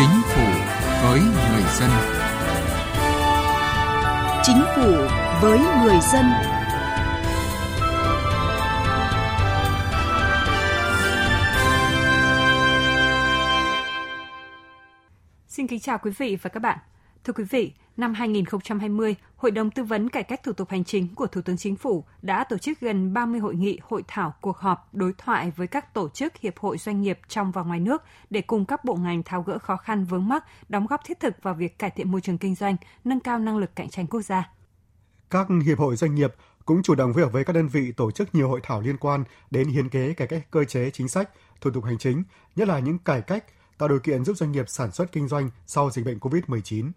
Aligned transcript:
Chính 0.00 0.22
phủ 0.24 0.46
với 1.02 1.20
người 1.20 1.62
dân. 1.80 1.90
Chính 4.42 4.62
phủ 4.76 4.92
với 5.42 5.58
người 5.58 5.98
dân. 6.12 6.24
Xin 15.48 15.66
kính 15.66 15.80
chào 15.80 15.98
quý 15.98 16.10
vị 16.18 16.36
và 16.42 16.50
các 16.50 16.60
bạn. 16.60 16.78
Thưa 17.24 17.32
quý 17.32 17.44
vị, 17.44 17.72
năm 17.96 18.14
2020, 18.14 19.14
Hội 19.36 19.50
đồng 19.50 19.70
Tư 19.70 19.84
vấn 19.84 20.08
Cải 20.08 20.22
cách 20.22 20.42
Thủ 20.42 20.52
tục 20.52 20.68
Hành 20.70 20.84
chính 20.84 21.14
của 21.14 21.26
Thủ 21.26 21.40
tướng 21.42 21.56
Chính 21.56 21.76
phủ 21.76 22.04
đã 22.22 22.44
tổ 22.44 22.58
chức 22.58 22.80
gần 22.80 23.12
30 23.12 23.40
hội 23.40 23.54
nghị, 23.54 23.78
hội 23.82 24.02
thảo, 24.08 24.34
cuộc 24.40 24.56
họp, 24.56 24.94
đối 24.94 25.12
thoại 25.18 25.52
với 25.56 25.66
các 25.66 25.94
tổ 25.94 26.08
chức, 26.08 26.36
hiệp 26.36 26.58
hội 26.58 26.78
doanh 26.78 27.00
nghiệp 27.00 27.18
trong 27.28 27.52
và 27.52 27.62
ngoài 27.62 27.80
nước 27.80 28.02
để 28.30 28.40
cùng 28.40 28.64
các 28.64 28.84
bộ 28.84 28.94
ngành 28.94 29.22
tháo 29.22 29.42
gỡ 29.42 29.58
khó 29.58 29.76
khăn 29.76 30.04
vướng 30.04 30.28
mắc, 30.28 30.44
đóng 30.68 30.86
góp 30.86 31.00
thiết 31.04 31.20
thực 31.20 31.42
vào 31.42 31.54
việc 31.54 31.78
cải 31.78 31.90
thiện 31.90 32.10
môi 32.10 32.20
trường 32.20 32.38
kinh 32.38 32.54
doanh, 32.54 32.76
nâng 33.04 33.20
cao 33.20 33.38
năng 33.38 33.58
lực 33.58 33.76
cạnh 33.76 33.88
tranh 33.88 34.06
quốc 34.06 34.22
gia. 34.22 34.50
Các 35.30 35.46
hiệp 35.66 35.78
hội 35.78 35.96
doanh 35.96 36.14
nghiệp 36.14 36.34
cũng 36.64 36.82
chủ 36.82 36.94
động 36.94 37.14
phối 37.14 37.22
hợp 37.22 37.32
với 37.32 37.44
các 37.44 37.52
đơn 37.52 37.68
vị 37.68 37.92
tổ 37.92 38.10
chức 38.10 38.34
nhiều 38.34 38.48
hội 38.48 38.60
thảo 38.62 38.80
liên 38.80 38.96
quan 38.96 39.24
đến 39.50 39.68
hiến 39.68 39.88
kế 39.88 40.14
cải 40.14 40.26
cách 40.26 40.46
cơ 40.50 40.64
chế 40.64 40.90
chính 40.90 41.08
sách, 41.08 41.30
thủ 41.60 41.70
tục 41.70 41.84
hành 41.84 41.98
chính, 41.98 42.22
nhất 42.56 42.68
là 42.68 42.78
những 42.78 42.98
cải 42.98 43.22
cách 43.22 43.44
tạo 43.78 43.88
điều 43.88 43.98
kiện 43.98 44.24
giúp 44.24 44.36
doanh 44.36 44.52
nghiệp 44.52 44.68
sản 44.68 44.92
xuất 44.92 45.12
kinh 45.12 45.28
doanh 45.28 45.50
sau 45.66 45.90
dịch 45.90 46.04
bệnh 46.04 46.18
COVID-19. 46.18 46.90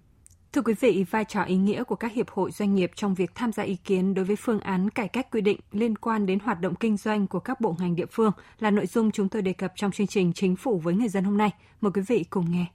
Thưa 0.53 0.62
quý 0.62 0.73
vị, 0.80 1.05
vai 1.09 1.25
trò 1.25 1.43
ý 1.43 1.55
nghĩa 1.55 1.84
của 1.84 1.95
các 1.95 2.12
hiệp 2.13 2.30
hội 2.30 2.52
doanh 2.52 2.75
nghiệp 2.75 2.91
trong 2.95 3.16
việc 3.16 3.35
tham 3.35 3.52
gia 3.52 3.63
ý 3.63 3.75
kiến 3.75 4.13
đối 4.13 4.25
với 4.25 4.35
phương 4.35 4.59
án 4.59 4.89
cải 4.89 5.07
cách 5.07 5.31
quy 5.31 5.41
định 5.41 5.59
liên 5.71 5.98
quan 5.98 6.25
đến 6.25 6.39
hoạt 6.39 6.61
động 6.61 6.75
kinh 6.75 6.98
doanh 6.98 7.27
của 7.27 7.39
các 7.39 7.61
bộ 7.61 7.75
ngành 7.80 7.95
địa 7.95 8.05
phương 8.11 8.31
là 8.59 8.71
nội 8.71 8.85
dung 8.85 9.11
chúng 9.11 9.30
tôi 9.30 9.41
đề 9.41 9.53
cập 9.53 9.73
trong 9.75 9.91
chương 9.91 10.08
trình 10.08 10.33
Chính 10.33 10.55
phủ 10.55 10.80
với 10.80 10.94
người 10.94 11.09
dân 11.09 11.23
hôm 11.23 11.38
nay. 11.38 11.50
Mời 11.81 11.91
quý 11.91 12.02
vị 12.08 12.25
cùng 12.30 12.52
nghe. 12.52 12.66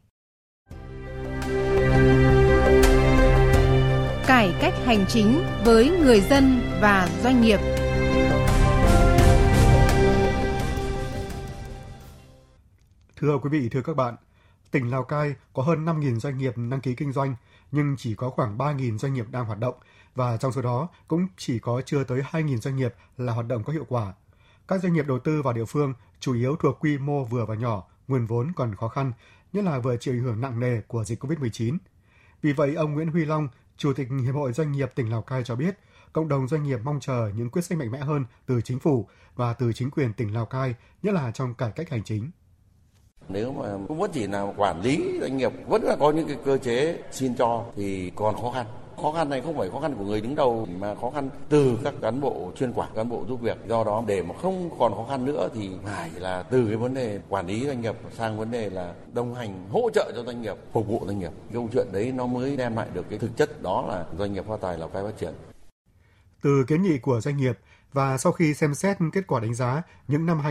Cải 4.27 4.55
cách 4.61 4.75
hành 4.85 5.05
chính 5.09 5.43
với 5.65 5.91
người 5.91 6.21
dân 6.21 6.61
và 6.81 7.09
doanh 7.23 7.41
nghiệp. 7.41 7.59
Thưa 13.17 13.39
quý 13.43 13.51
vị, 13.51 13.69
thưa 13.73 13.83
các 13.83 13.97
bạn, 13.97 14.15
tỉnh 14.71 14.91
Lào 14.91 15.05
Cai 15.05 15.35
có 15.53 15.63
hơn 15.63 15.85
5.000 15.85 16.19
doanh 16.19 16.39
nghiệp 16.39 16.55
đăng 16.57 16.81
ký 16.81 16.95
kinh 16.95 17.13
doanh, 17.13 17.35
nhưng 17.73 17.97
chỉ 17.99 18.15
có 18.15 18.31
khoảng 18.31 18.59
3.000 18.59 18.99
doanh 18.99 19.15
nghiệp 19.15 19.27
đang 19.31 19.45
hoạt 19.45 19.59
động 19.59 19.75
và 20.15 20.37
trong 20.37 20.53
số 20.53 20.63
đó 20.63 20.89
cũng 21.09 21.27
chỉ 21.37 21.59
có 21.59 21.83
chưa 21.87 22.05
tới 22.05 22.23
2.000 22.31 22.57
doanh 22.57 22.77
nghiệp 22.77 22.95
là 23.17 23.33
hoạt 23.33 23.47
động 23.47 23.65
có 23.65 23.73
hiệu 23.73 23.85
quả. 23.89 24.13
Các 24.69 24.83
doanh 24.83 24.93
nghiệp 24.93 25.07
đầu 25.07 25.19
tư 25.19 25.43
vào 25.43 25.55
địa 25.55 25.65
phương 25.65 25.95
chủ 26.21 26.35
yếu 26.35 26.57
thuộc 26.57 26.77
quy 26.81 26.99
mô 26.99 27.25
vừa 27.25 27.47
và 27.47 27.55
nhỏ, 27.55 27.85
nguồn 28.09 28.27
vốn 28.27 28.53
còn 28.57 28.75
khó 28.75 28.89
khăn, 28.89 29.13
nhất 29.53 29.65
là 29.65 29.79
vừa 29.79 29.97
chịu 29.97 30.15
ảnh 30.15 30.21
hưởng 30.21 30.41
nặng 30.41 30.61
nề 30.61 30.81
của 30.81 31.05
dịch 31.05 31.25
COVID-19. 31.25 31.79
Vì 32.43 32.53
vậy, 32.53 32.75
ông 32.75 32.93
Nguyễn 32.93 33.09
Huy 33.09 33.25
Long, 33.25 33.49
Chủ 33.77 33.93
tịch 33.93 34.09
Hiệp 34.25 34.35
hội 34.35 34.53
Doanh 34.53 34.73
nghiệp 34.73 34.93
tỉnh 34.95 35.11
Lào 35.11 35.23
Cai 35.23 35.45
cho 35.45 35.57
biết, 35.57 35.79
cộng 36.13 36.29
đồng 36.29 36.49
doanh 36.49 36.63
nghiệp 36.63 36.81
mong 36.85 37.01
chờ 37.01 37.31
những 37.37 37.51
quyết 37.51 37.63
sách 37.63 37.79
mạnh 37.79 37.91
mẽ 37.91 37.99
hơn 37.99 38.25
từ 38.47 38.61
chính 38.61 38.79
phủ 38.79 39.09
và 39.37 39.53
từ 39.53 39.73
chính 39.73 39.91
quyền 39.91 40.13
tỉnh 40.13 40.35
Lào 40.35 40.47
Cai, 40.47 40.75
nhất 41.03 41.15
là 41.15 41.31
trong 41.31 41.55
cải 41.55 41.71
cách 41.71 41.91
hành 41.91 42.05
chính. 42.05 42.31
Nếu 43.29 43.53
mà 43.53 43.65
cũng 43.89 43.99
vẫn 43.99 44.11
chỉ 44.15 44.27
là 44.27 44.53
quản 44.57 44.83
lý 44.83 45.19
doanh 45.21 45.37
nghiệp 45.37 45.53
vẫn 45.67 45.83
là 45.83 45.97
có 45.97 46.11
những 46.11 46.29
cái 46.29 46.37
cơ 46.45 46.59
chế 46.59 46.99
xin 47.11 47.35
cho 47.35 47.65
thì 47.77 48.13
còn 48.17 48.35
khó 48.43 48.51
khăn. 48.51 48.67
Khó 49.03 49.13
khăn 49.13 49.31
này 49.31 49.41
không 49.41 49.59
phải 49.59 49.71
khó 49.71 49.81
khăn 49.81 49.95
của 49.99 50.05
người 50.05 50.21
đứng 50.21 50.35
đầu 50.35 50.69
mà 50.79 50.95
khó 50.95 51.11
khăn 51.11 51.31
từ 51.49 51.79
các 51.85 51.95
cán 52.03 52.21
bộ 52.21 52.53
chuyên 52.57 52.73
quản, 52.73 52.91
cán 52.95 53.09
bộ 53.09 53.25
giúp 53.29 53.41
việc. 53.41 53.59
Do 53.69 53.85
đó 53.85 54.05
để 54.07 54.23
mà 54.23 54.35
không 54.43 54.71
còn 54.79 54.95
khó 54.95 55.07
khăn 55.11 55.25
nữa 55.25 55.49
thì 55.55 55.71
phải 55.85 56.11
là 56.15 56.43
từ 56.43 56.67
cái 56.67 56.77
vấn 56.77 56.95
đề 56.95 57.21
quản 57.29 57.47
lý 57.47 57.67
doanh 57.67 57.81
nghiệp 57.81 57.97
sang 58.17 58.39
vấn 58.39 58.51
đề 58.51 58.71
là 58.71 58.95
đồng 59.13 59.35
hành 59.35 59.67
hỗ 59.71 59.91
trợ 59.95 60.13
cho 60.17 60.25
doanh 60.25 60.43
nghiệp, 60.43 60.57
phục 60.73 60.87
vụ 60.87 61.03
doanh 61.07 61.19
nghiệp. 61.19 61.33
Câu 61.53 61.69
chuyện 61.73 61.87
đấy 61.93 62.13
nó 62.13 62.27
mới 62.27 62.57
đem 62.57 62.77
lại 62.77 62.89
được 62.95 63.07
cái 63.11 63.19
thực 63.19 63.37
chất 63.37 63.63
đó 63.63 63.85
là 63.89 64.05
doanh 64.19 64.33
nghiệp 64.33 64.45
hoa 64.47 64.57
tài 64.61 64.79
Lào 64.79 64.89
Cai 64.89 65.03
phát 65.03 65.19
triển. 65.21 65.33
Từ 66.43 66.65
kiến 66.69 66.83
nghị 66.83 66.99
của 66.99 67.21
doanh 67.21 67.37
nghiệp 67.37 67.59
và 67.93 68.19
sau 68.19 68.33
khi 68.33 68.55
xem 68.55 68.75
xét 68.75 68.97
kết 69.13 69.27
quả 69.27 69.41
đánh 69.41 69.55
giá 69.55 69.83
những 70.09 70.27
năm 70.27 70.43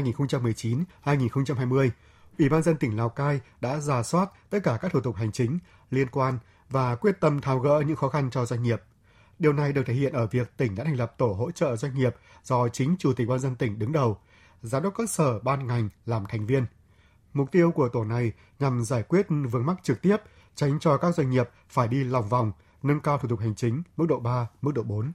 2019-2020, 1.05 1.89
Ủy 2.39 2.49
ban 2.49 2.63
dân 2.63 2.77
tỉnh 2.77 2.97
Lào 2.97 3.09
Cai 3.09 3.39
đã 3.61 3.79
giả 3.79 4.03
soát 4.03 4.29
tất 4.49 4.59
cả 4.63 4.77
các 4.81 4.91
thủ 4.91 5.01
tục 5.01 5.15
hành 5.15 5.31
chính 5.31 5.59
liên 5.91 6.07
quan 6.09 6.39
và 6.69 6.95
quyết 6.95 7.19
tâm 7.19 7.41
tháo 7.41 7.59
gỡ 7.59 7.83
những 7.87 7.95
khó 7.95 8.09
khăn 8.09 8.29
cho 8.31 8.45
doanh 8.45 8.63
nghiệp. 8.63 8.81
Điều 9.39 9.53
này 9.53 9.73
được 9.73 9.83
thể 9.85 9.93
hiện 9.93 10.13
ở 10.13 10.27
việc 10.27 10.57
tỉnh 10.57 10.75
đã 10.75 10.83
thành 10.83 10.95
lập 10.95 11.15
tổ 11.17 11.27
hỗ 11.27 11.51
trợ 11.51 11.75
doanh 11.75 11.93
nghiệp 11.95 12.15
do 12.43 12.69
chính 12.69 12.95
Chủ 12.99 13.13
tịch 13.13 13.27
ban 13.27 13.39
dân 13.39 13.55
tỉnh 13.55 13.79
đứng 13.79 13.91
đầu, 13.91 14.17
giám 14.61 14.83
đốc 14.83 14.93
các 14.97 15.09
sở 15.09 15.39
ban 15.39 15.67
ngành 15.67 15.89
làm 16.05 16.25
thành 16.29 16.45
viên. 16.45 16.65
Mục 17.33 17.51
tiêu 17.51 17.71
của 17.71 17.89
tổ 17.89 18.03
này 18.03 18.31
nhằm 18.59 18.83
giải 18.83 19.03
quyết 19.03 19.27
vướng 19.49 19.65
mắc 19.65 19.77
trực 19.83 20.01
tiếp, 20.01 20.17
tránh 20.55 20.79
cho 20.79 20.97
các 20.97 21.15
doanh 21.15 21.29
nghiệp 21.29 21.49
phải 21.69 21.87
đi 21.87 22.03
lòng 22.03 22.29
vòng, 22.29 22.51
nâng 22.83 22.99
cao 22.99 23.17
thủ 23.17 23.27
tục 23.27 23.39
hành 23.39 23.55
chính 23.55 23.83
mức 23.97 24.05
độ 24.09 24.19
3, 24.19 24.47
mức 24.61 24.71
độ 24.75 24.83
4. 24.83 25.11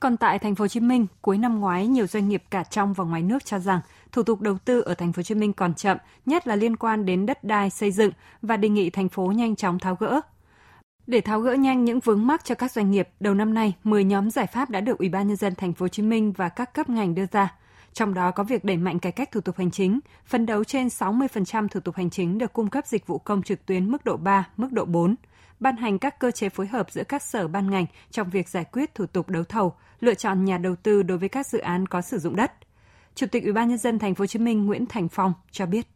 Còn 0.00 0.16
tại 0.16 0.38
thành 0.38 0.54
phố 0.54 0.62
Hồ 0.62 0.68
Chí 0.68 0.80
Minh, 0.80 1.06
cuối 1.22 1.38
năm 1.38 1.60
ngoái 1.60 1.86
nhiều 1.86 2.06
doanh 2.06 2.28
nghiệp 2.28 2.42
cả 2.50 2.64
trong 2.64 2.92
và 2.92 3.04
ngoài 3.04 3.22
nước 3.22 3.44
cho 3.44 3.58
rằng 3.58 3.80
thủ 4.12 4.22
tục 4.22 4.40
đầu 4.40 4.58
tư 4.58 4.80
ở 4.80 4.94
thành 4.94 5.12
phố 5.12 5.18
Hồ 5.18 5.22
Chí 5.22 5.34
Minh 5.34 5.52
còn 5.52 5.74
chậm, 5.74 5.98
nhất 6.26 6.46
là 6.46 6.56
liên 6.56 6.76
quan 6.76 7.06
đến 7.06 7.26
đất 7.26 7.44
đai 7.44 7.70
xây 7.70 7.90
dựng 7.90 8.12
và 8.42 8.56
đề 8.56 8.68
nghị 8.68 8.90
thành 8.90 9.08
phố 9.08 9.26
nhanh 9.26 9.56
chóng 9.56 9.78
tháo 9.78 9.94
gỡ. 9.94 10.20
Để 11.06 11.20
tháo 11.20 11.40
gỡ 11.40 11.52
nhanh 11.52 11.84
những 11.84 12.00
vướng 12.00 12.26
mắc 12.26 12.44
cho 12.44 12.54
các 12.54 12.72
doanh 12.72 12.90
nghiệp, 12.90 13.08
đầu 13.20 13.34
năm 13.34 13.54
nay 13.54 13.74
10 13.84 14.04
nhóm 14.04 14.30
giải 14.30 14.46
pháp 14.46 14.70
đã 14.70 14.80
được 14.80 14.98
Ủy 14.98 15.08
ban 15.08 15.28
nhân 15.28 15.36
dân 15.36 15.54
thành 15.54 15.72
phố 15.72 15.84
Hồ 15.84 15.88
Chí 15.88 16.02
Minh 16.02 16.32
và 16.32 16.48
các 16.48 16.74
cấp 16.74 16.88
ngành 16.88 17.14
đưa 17.14 17.26
ra. 17.32 17.54
Trong 17.92 18.14
đó 18.14 18.30
có 18.30 18.44
việc 18.44 18.64
đẩy 18.64 18.76
mạnh 18.76 18.98
cải 18.98 19.12
cách 19.12 19.30
thủ 19.32 19.40
tục 19.40 19.56
hành 19.58 19.70
chính, 19.70 20.00
phấn 20.26 20.46
đấu 20.46 20.64
trên 20.64 20.86
60% 20.86 21.68
thủ 21.68 21.80
tục 21.80 21.94
hành 21.96 22.10
chính 22.10 22.38
được 22.38 22.52
cung 22.52 22.70
cấp 22.70 22.86
dịch 22.86 23.06
vụ 23.06 23.18
công 23.18 23.42
trực 23.42 23.66
tuyến 23.66 23.90
mức 23.90 24.04
độ 24.04 24.16
3, 24.16 24.48
mức 24.56 24.72
độ 24.72 24.84
4, 24.84 25.14
ban 25.60 25.76
hành 25.76 25.98
các 25.98 26.18
cơ 26.18 26.30
chế 26.30 26.48
phối 26.48 26.66
hợp 26.66 26.90
giữa 26.90 27.04
các 27.04 27.22
sở 27.22 27.48
ban 27.48 27.70
ngành 27.70 27.86
trong 28.10 28.30
việc 28.30 28.48
giải 28.48 28.64
quyết 28.64 28.94
thủ 28.94 29.06
tục 29.06 29.28
đấu 29.28 29.44
thầu, 29.44 29.74
lựa 30.00 30.14
chọn 30.14 30.44
nhà 30.44 30.58
đầu 30.58 30.76
tư 30.76 31.02
đối 31.02 31.18
với 31.18 31.28
các 31.28 31.46
dự 31.46 31.58
án 31.58 31.86
có 31.86 32.00
sử 32.00 32.18
dụng 32.18 32.36
đất. 32.36 32.52
Chủ 33.14 33.26
tịch 33.26 33.42
Ủy 33.44 33.52
ban 33.52 33.68
nhân 33.68 33.78
dân 33.78 33.98
thành 33.98 34.14
phố 34.14 34.22
Hồ 34.22 34.26
Chí 34.26 34.38
Minh 34.38 34.66
Nguyễn 34.66 34.86
Thành 34.86 35.08
Phong 35.08 35.32
cho 35.50 35.66
biết 35.66 35.86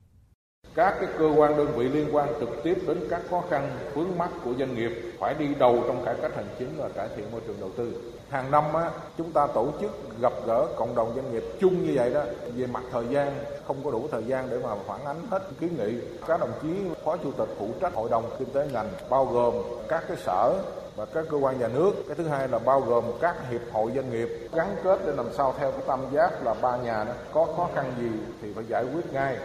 các 0.74 0.94
cái 1.00 1.08
cơ 1.18 1.30
quan 1.36 1.56
đơn 1.56 1.66
vị 1.76 1.88
liên 1.88 2.08
quan 2.12 2.28
trực 2.40 2.48
tiếp 2.62 2.78
đến 2.86 3.06
các 3.10 3.20
khó 3.30 3.42
khăn 3.50 3.70
vướng 3.94 4.18
mắt 4.18 4.28
của 4.44 4.50
doanh 4.58 4.74
nghiệp 4.74 4.90
phải 5.18 5.34
đi 5.34 5.46
đầu 5.58 5.78
trong 5.86 6.04
cải 6.04 6.14
cách 6.22 6.32
hành 6.36 6.48
chính 6.58 6.68
và 6.78 6.88
cải 6.88 7.08
thiện 7.16 7.30
môi 7.32 7.40
trường 7.46 7.60
đầu 7.60 7.70
tư. 7.76 7.92
Hàng 8.28 8.50
năm 8.50 8.64
á, 8.74 8.90
chúng 9.18 9.32
ta 9.32 9.46
tổ 9.46 9.68
chức 9.80 9.90
gặp 10.20 10.32
gỡ 10.46 10.66
cộng 10.76 10.94
đồng 10.94 11.12
doanh 11.16 11.32
nghiệp 11.32 11.44
chung 11.60 11.86
như 11.86 11.92
vậy 11.94 12.10
đó 12.14 12.22
về 12.56 12.66
mặt 12.66 12.82
thời 12.92 13.04
gian 13.10 13.32
không 13.66 13.76
có 13.84 13.90
đủ 13.90 14.08
thời 14.12 14.24
gian 14.24 14.50
để 14.50 14.58
mà 14.64 14.70
phản 14.86 15.04
ánh 15.04 15.16
hết 15.30 15.42
kiến 15.60 15.76
nghị. 15.78 15.94
Các 16.26 16.40
đồng 16.40 16.52
chí 16.62 16.68
phó 17.04 17.16
chủ 17.16 17.32
tịch 17.32 17.48
phụ 17.58 17.68
trách 17.80 17.94
hội 17.94 18.10
đồng 18.10 18.30
kinh 18.38 18.50
tế 18.50 18.68
ngành 18.72 18.88
bao 19.10 19.24
gồm 19.24 19.54
các 19.88 20.04
cái 20.08 20.16
sở 20.16 20.54
và 20.96 21.04
các 21.04 21.24
cơ 21.30 21.36
quan 21.36 21.60
nhà 21.60 21.68
nước. 21.68 21.92
Cái 22.06 22.16
thứ 22.16 22.24
hai 22.24 22.48
là 22.48 22.58
bao 22.58 22.80
gồm 22.80 23.04
các 23.20 23.36
hiệp 23.50 23.60
hội 23.72 23.92
doanh 23.94 24.10
nghiệp. 24.10 24.48
Gắn 24.52 24.76
kết 24.84 25.00
để 25.06 25.12
làm 25.16 25.32
sao 25.32 25.54
theo 25.58 25.70
cái 25.70 25.82
tam 25.86 26.00
giác 26.12 26.44
là 26.44 26.54
ba 26.62 26.76
nhà 26.76 27.04
đó 27.04 27.12
có 27.32 27.46
khó 27.56 27.68
khăn 27.74 27.92
gì 28.00 28.10
thì 28.42 28.52
phải 28.54 28.64
giải 28.68 28.84
quyết 28.94 29.12
ngay. 29.12 29.36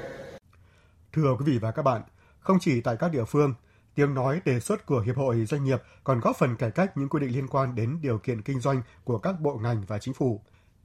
Thưa 1.14 1.36
quý 1.40 1.46
vị 1.46 1.58
và 1.58 1.72
các 1.72 1.82
bạn, 1.82 2.02
không 2.40 2.60
chỉ 2.60 2.82
tại 2.82 2.98
các 2.98 3.12
địa 3.12 3.26
phương, 3.26 3.54
tiếng 3.96 4.14
nói 4.14 4.42
đề 4.46 4.60
xuất 4.60 4.86
của 4.86 5.00
Hiệp 5.00 5.18
hội 5.18 5.46
Doanh 5.46 5.64
nghiệp 5.64 5.82
còn 6.04 6.20
góp 6.20 6.36
phần 6.38 6.56
cải 6.56 6.72
cách 6.72 6.98
những 6.98 7.10
quy 7.10 7.20
định 7.20 7.32
liên 7.34 7.48
quan 7.48 7.76
đến 7.76 8.00
điều 8.02 8.18
kiện 8.18 8.42
kinh 8.42 8.60
doanh 8.60 8.82
của 9.04 9.18
các 9.18 9.40
bộ 9.40 9.58
ngành 9.58 9.84
và 9.88 10.00
chính 10.00 10.14
phủ. 10.14 10.42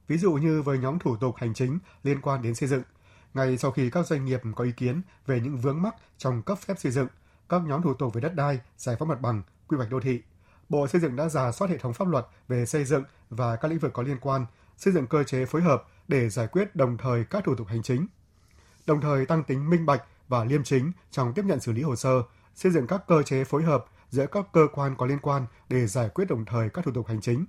Ví 0.08 0.18
dụ 0.18 0.32
như 0.32 0.62
với 0.62 0.78
nhóm 0.78 0.98
thủ 0.98 1.16
tục 1.16 1.34
hành 1.36 1.54
chính 1.54 1.78
liên 2.02 2.20
quan 2.20 2.42
đến 2.42 2.54
xây 2.54 2.68
dựng, 2.68 2.82
ngay 3.34 3.58
sau 3.58 3.70
khi 3.70 3.90
các 3.90 4.06
doanh 4.06 4.24
nghiệp 4.24 4.40
có 4.56 4.64
ý 4.64 4.72
kiến 4.72 5.02
về 5.26 5.40
những 5.40 5.56
vướng 5.56 5.82
mắc 5.82 5.94
trong 6.18 6.42
cấp 6.42 6.58
phép 6.58 6.74
xây 6.78 6.92
dựng, 6.92 7.08
các 7.48 7.62
nhóm 7.66 7.82
thủ 7.82 7.94
tục 7.94 8.14
về 8.14 8.20
đất 8.20 8.34
đai, 8.34 8.60
giải 8.76 8.96
phóng 8.98 9.08
mặt 9.08 9.20
bằng, 9.20 9.42
quy 9.68 9.76
hoạch 9.76 9.90
đô 9.90 10.00
thị, 10.00 10.22
Bộ 10.68 10.86
Xây 10.86 11.00
dựng 11.00 11.16
đã 11.16 11.28
giả 11.28 11.52
soát 11.52 11.70
hệ 11.70 11.78
thống 11.78 11.94
pháp 11.94 12.08
luật 12.08 12.26
về 12.48 12.66
xây 12.66 12.84
dựng 12.84 13.04
và 13.30 13.56
các 13.56 13.68
lĩnh 13.68 13.78
vực 13.78 13.92
có 13.92 14.02
liên 14.02 14.18
quan, 14.20 14.46
xây 14.76 14.94
dựng 14.94 15.06
cơ 15.06 15.24
chế 15.24 15.44
phối 15.44 15.62
hợp 15.62 15.84
để 16.08 16.28
giải 16.28 16.46
quyết 16.46 16.76
đồng 16.76 16.96
thời 16.96 17.24
các 17.24 17.44
thủ 17.44 17.54
tục 17.54 17.66
hành 17.66 17.82
chính. 17.82 18.06
Đồng 18.86 19.00
thời 19.00 19.26
tăng 19.26 19.44
tính 19.44 19.70
minh 19.70 19.86
bạch 19.86 20.02
và 20.28 20.44
liêm 20.44 20.64
chính 20.64 20.92
trong 21.10 21.32
tiếp 21.34 21.44
nhận 21.44 21.60
xử 21.60 21.72
lý 21.72 21.82
hồ 21.82 21.96
sơ, 21.96 22.22
xây 22.54 22.72
dựng 22.72 22.86
các 22.86 23.02
cơ 23.06 23.22
chế 23.22 23.44
phối 23.44 23.62
hợp 23.62 23.84
giữa 24.10 24.26
các 24.26 24.46
cơ 24.52 24.66
quan 24.72 24.94
có 24.96 25.06
liên 25.06 25.18
quan 25.18 25.46
để 25.68 25.86
giải 25.86 26.08
quyết 26.08 26.24
đồng 26.28 26.44
thời 26.44 26.68
các 26.70 26.84
thủ 26.84 26.92
tục 26.94 27.06
hành 27.06 27.20
chính. 27.20 27.44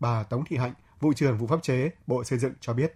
Bà 0.00 0.22
Tống 0.22 0.44
Thị 0.44 0.56
Hạnh, 0.56 0.74
vụ 1.00 1.12
trưởng 1.12 1.38
vụ 1.38 1.46
pháp 1.46 1.62
chế, 1.62 1.90
Bộ 2.06 2.24
Xây 2.24 2.38
dựng 2.38 2.52
cho 2.60 2.72
biết. 2.72 2.92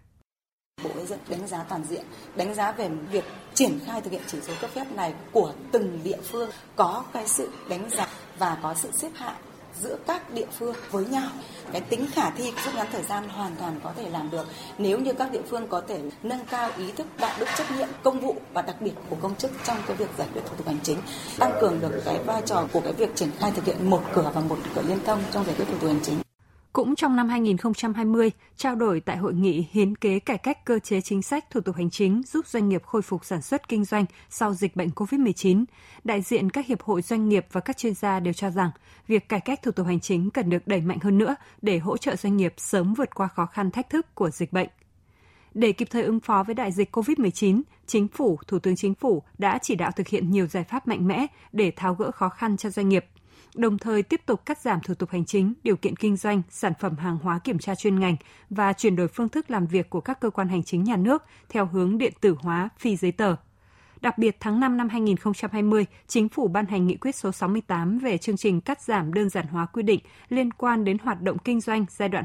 Bộ 0.84 0.90
Xây 0.94 1.06
dựng 1.06 1.18
đánh 1.28 1.46
giá 1.46 1.64
toàn 1.68 1.84
diện, 1.84 2.04
đánh 2.36 2.54
giá 2.54 2.72
về 2.72 2.88
việc 2.88 3.24
triển 3.54 3.80
khai 3.86 4.00
thực 4.00 4.12
hiện 4.12 4.22
chỉ 4.26 4.40
số 4.40 4.54
cấp 4.60 4.70
phép 4.70 4.84
này 4.94 5.14
của 5.32 5.52
từng 5.72 6.00
địa 6.04 6.20
phương 6.22 6.50
có 6.76 7.04
cái 7.12 7.28
sự 7.28 7.50
đánh 7.68 7.90
giá 7.90 8.08
và 8.38 8.58
có 8.62 8.74
sự 8.74 8.90
xếp 8.90 9.10
hạng 9.14 9.45
giữa 9.82 9.96
các 10.06 10.30
địa 10.30 10.46
phương 10.58 10.74
với 10.90 11.04
nhau. 11.04 11.28
Cái 11.72 11.80
tính 11.80 12.06
khả 12.12 12.30
thi 12.30 12.52
rút 12.64 12.74
ngắn 12.74 12.86
thời 12.92 13.02
gian 13.02 13.28
hoàn 13.28 13.56
toàn 13.56 13.80
có 13.84 13.92
thể 13.96 14.10
làm 14.10 14.30
được. 14.30 14.46
Nếu 14.78 14.98
như 14.98 15.12
các 15.12 15.32
địa 15.32 15.42
phương 15.50 15.68
có 15.68 15.82
thể 15.88 16.00
nâng 16.22 16.44
cao 16.50 16.70
ý 16.78 16.92
thức, 16.92 17.06
đạo 17.18 17.36
đức, 17.38 17.46
trách 17.58 17.70
nhiệm, 17.78 17.88
công 18.02 18.20
vụ 18.20 18.36
và 18.52 18.62
đặc 18.62 18.76
biệt 18.80 18.92
của 19.10 19.16
công 19.22 19.36
chức 19.36 19.50
trong 19.66 19.78
cái 19.86 19.96
việc 19.96 20.08
giải 20.18 20.28
quyết 20.32 20.42
thủ 20.44 20.54
tục 20.56 20.66
hành 20.66 20.80
chính, 20.82 20.98
tăng 21.38 21.52
cường 21.60 21.80
được 21.80 22.02
cái 22.04 22.18
vai 22.18 22.42
trò 22.46 22.66
của 22.72 22.80
cái 22.80 22.92
việc 22.92 23.16
triển 23.16 23.30
khai 23.38 23.52
thực 23.56 23.64
hiện 23.64 23.90
một 23.90 24.02
cửa 24.14 24.30
và 24.34 24.40
một 24.40 24.58
cửa 24.74 24.82
liên 24.82 24.98
thông 25.06 25.22
trong 25.32 25.44
giải 25.44 25.54
quyết 25.58 25.64
thủ 25.68 25.74
tục 25.80 25.90
hành 25.90 26.00
chính. 26.02 26.25
Cũng 26.76 26.96
trong 26.96 27.16
năm 27.16 27.28
2020, 27.28 28.30
trao 28.56 28.74
đổi 28.74 29.00
tại 29.00 29.16
hội 29.16 29.34
nghị 29.34 29.66
hiến 29.70 29.96
kế 29.96 30.18
cải 30.18 30.38
cách 30.38 30.64
cơ 30.64 30.78
chế 30.78 31.00
chính 31.00 31.22
sách 31.22 31.50
thủ 31.50 31.60
tục 31.60 31.76
hành 31.76 31.90
chính 31.90 32.22
giúp 32.26 32.46
doanh 32.46 32.68
nghiệp 32.68 32.82
khôi 32.84 33.02
phục 33.02 33.24
sản 33.24 33.42
xuất 33.42 33.68
kinh 33.68 33.84
doanh 33.84 34.04
sau 34.30 34.54
dịch 34.54 34.76
bệnh 34.76 34.88
COVID-19, 34.88 35.64
đại 36.04 36.22
diện 36.22 36.50
các 36.50 36.66
hiệp 36.66 36.82
hội 36.82 37.02
doanh 37.02 37.28
nghiệp 37.28 37.46
và 37.52 37.60
các 37.60 37.76
chuyên 37.76 37.94
gia 37.94 38.20
đều 38.20 38.32
cho 38.32 38.50
rằng 38.50 38.70
việc 39.08 39.28
cải 39.28 39.40
cách 39.40 39.62
thủ 39.62 39.70
tục 39.70 39.86
hành 39.86 40.00
chính 40.00 40.30
cần 40.30 40.50
được 40.50 40.66
đẩy 40.66 40.80
mạnh 40.80 40.98
hơn 41.02 41.18
nữa 41.18 41.36
để 41.62 41.78
hỗ 41.78 41.96
trợ 41.96 42.16
doanh 42.16 42.36
nghiệp 42.36 42.54
sớm 42.56 42.94
vượt 42.94 43.14
qua 43.14 43.28
khó 43.28 43.46
khăn 43.46 43.70
thách 43.70 43.90
thức 43.90 44.14
của 44.14 44.30
dịch 44.30 44.52
bệnh. 44.52 44.68
Để 45.54 45.72
kịp 45.72 45.88
thời 45.90 46.02
ứng 46.02 46.20
phó 46.20 46.42
với 46.42 46.54
đại 46.54 46.72
dịch 46.72 46.96
COVID-19, 46.96 47.62
Chính 47.86 48.08
phủ, 48.08 48.38
Thủ 48.46 48.58
tướng 48.58 48.76
Chính 48.76 48.94
phủ 48.94 49.22
đã 49.38 49.58
chỉ 49.62 49.74
đạo 49.74 49.90
thực 49.96 50.08
hiện 50.08 50.30
nhiều 50.30 50.46
giải 50.46 50.64
pháp 50.64 50.88
mạnh 50.88 51.06
mẽ 51.06 51.26
để 51.52 51.70
tháo 51.76 51.94
gỡ 51.94 52.10
khó 52.10 52.28
khăn 52.28 52.56
cho 52.56 52.70
doanh 52.70 52.88
nghiệp– 52.88 53.06
đồng 53.54 53.78
thời 53.78 54.02
tiếp 54.02 54.20
tục 54.26 54.46
cắt 54.46 54.60
giảm 54.60 54.80
thủ 54.80 54.94
tục 54.94 55.10
hành 55.10 55.24
chính, 55.24 55.54
điều 55.62 55.76
kiện 55.76 55.96
kinh 55.96 56.16
doanh, 56.16 56.42
sản 56.50 56.72
phẩm 56.80 56.96
hàng 56.96 57.18
hóa 57.18 57.38
kiểm 57.38 57.58
tra 57.58 57.74
chuyên 57.74 58.00
ngành 58.00 58.16
và 58.50 58.72
chuyển 58.72 58.96
đổi 58.96 59.08
phương 59.08 59.28
thức 59.28 59.50
làm 59.50 59.66
việc 59.66 59.90
của 59.90 60.00
các 60.00 60.20
cơ 60.20 60.30
quan 60.30 60.48
hành 60.48 60.62
chính 60.62 60.84
nhà 60.84 60.96
nước 60.96 61.22
theo 61.48 61.66
hướng 61.66 61.98
điện 61.98 62.12
tử 62.20 62.36
hóa, 62.40 62.68
phi 62.78 62.96
giấy 62.96 63.12
tờ. 63.12 63.36
Đặc 64.00 64.18
biệt, 64.18 64.36
tháng 64.40 64.60
5 64.60 64.76
năm 64.76 64.88
2020, 64.88 65.86
Chính 66.06 66.28
phủ 66.28 66.48
ban 66.48 66.66
hành 66.66 66.86
nghị 66.86 66.96
quyết 66.96 67.14
số 67.14 67.32
68 67.32 67.98
về 67.98 68.18
chương 68.18 68.36
trình 68.36 68.60
cắt 68.60 68.82
giảm 68.82 69.14
đơn 69.14 69.28
giản 69.28 69.46
hóa 69.46 69.66
quy 69.66 69.82
định 69.82 70.00
liên 70.28 70.52
quan 70.52 70.84
đến 70.84 70.98
hoạt 70.98 71.22
động 71.22 71.38
kinh 71.38 71.60
doanh 71.60 71.86
giai 71.90 72.08
đoạn 72.08 72.24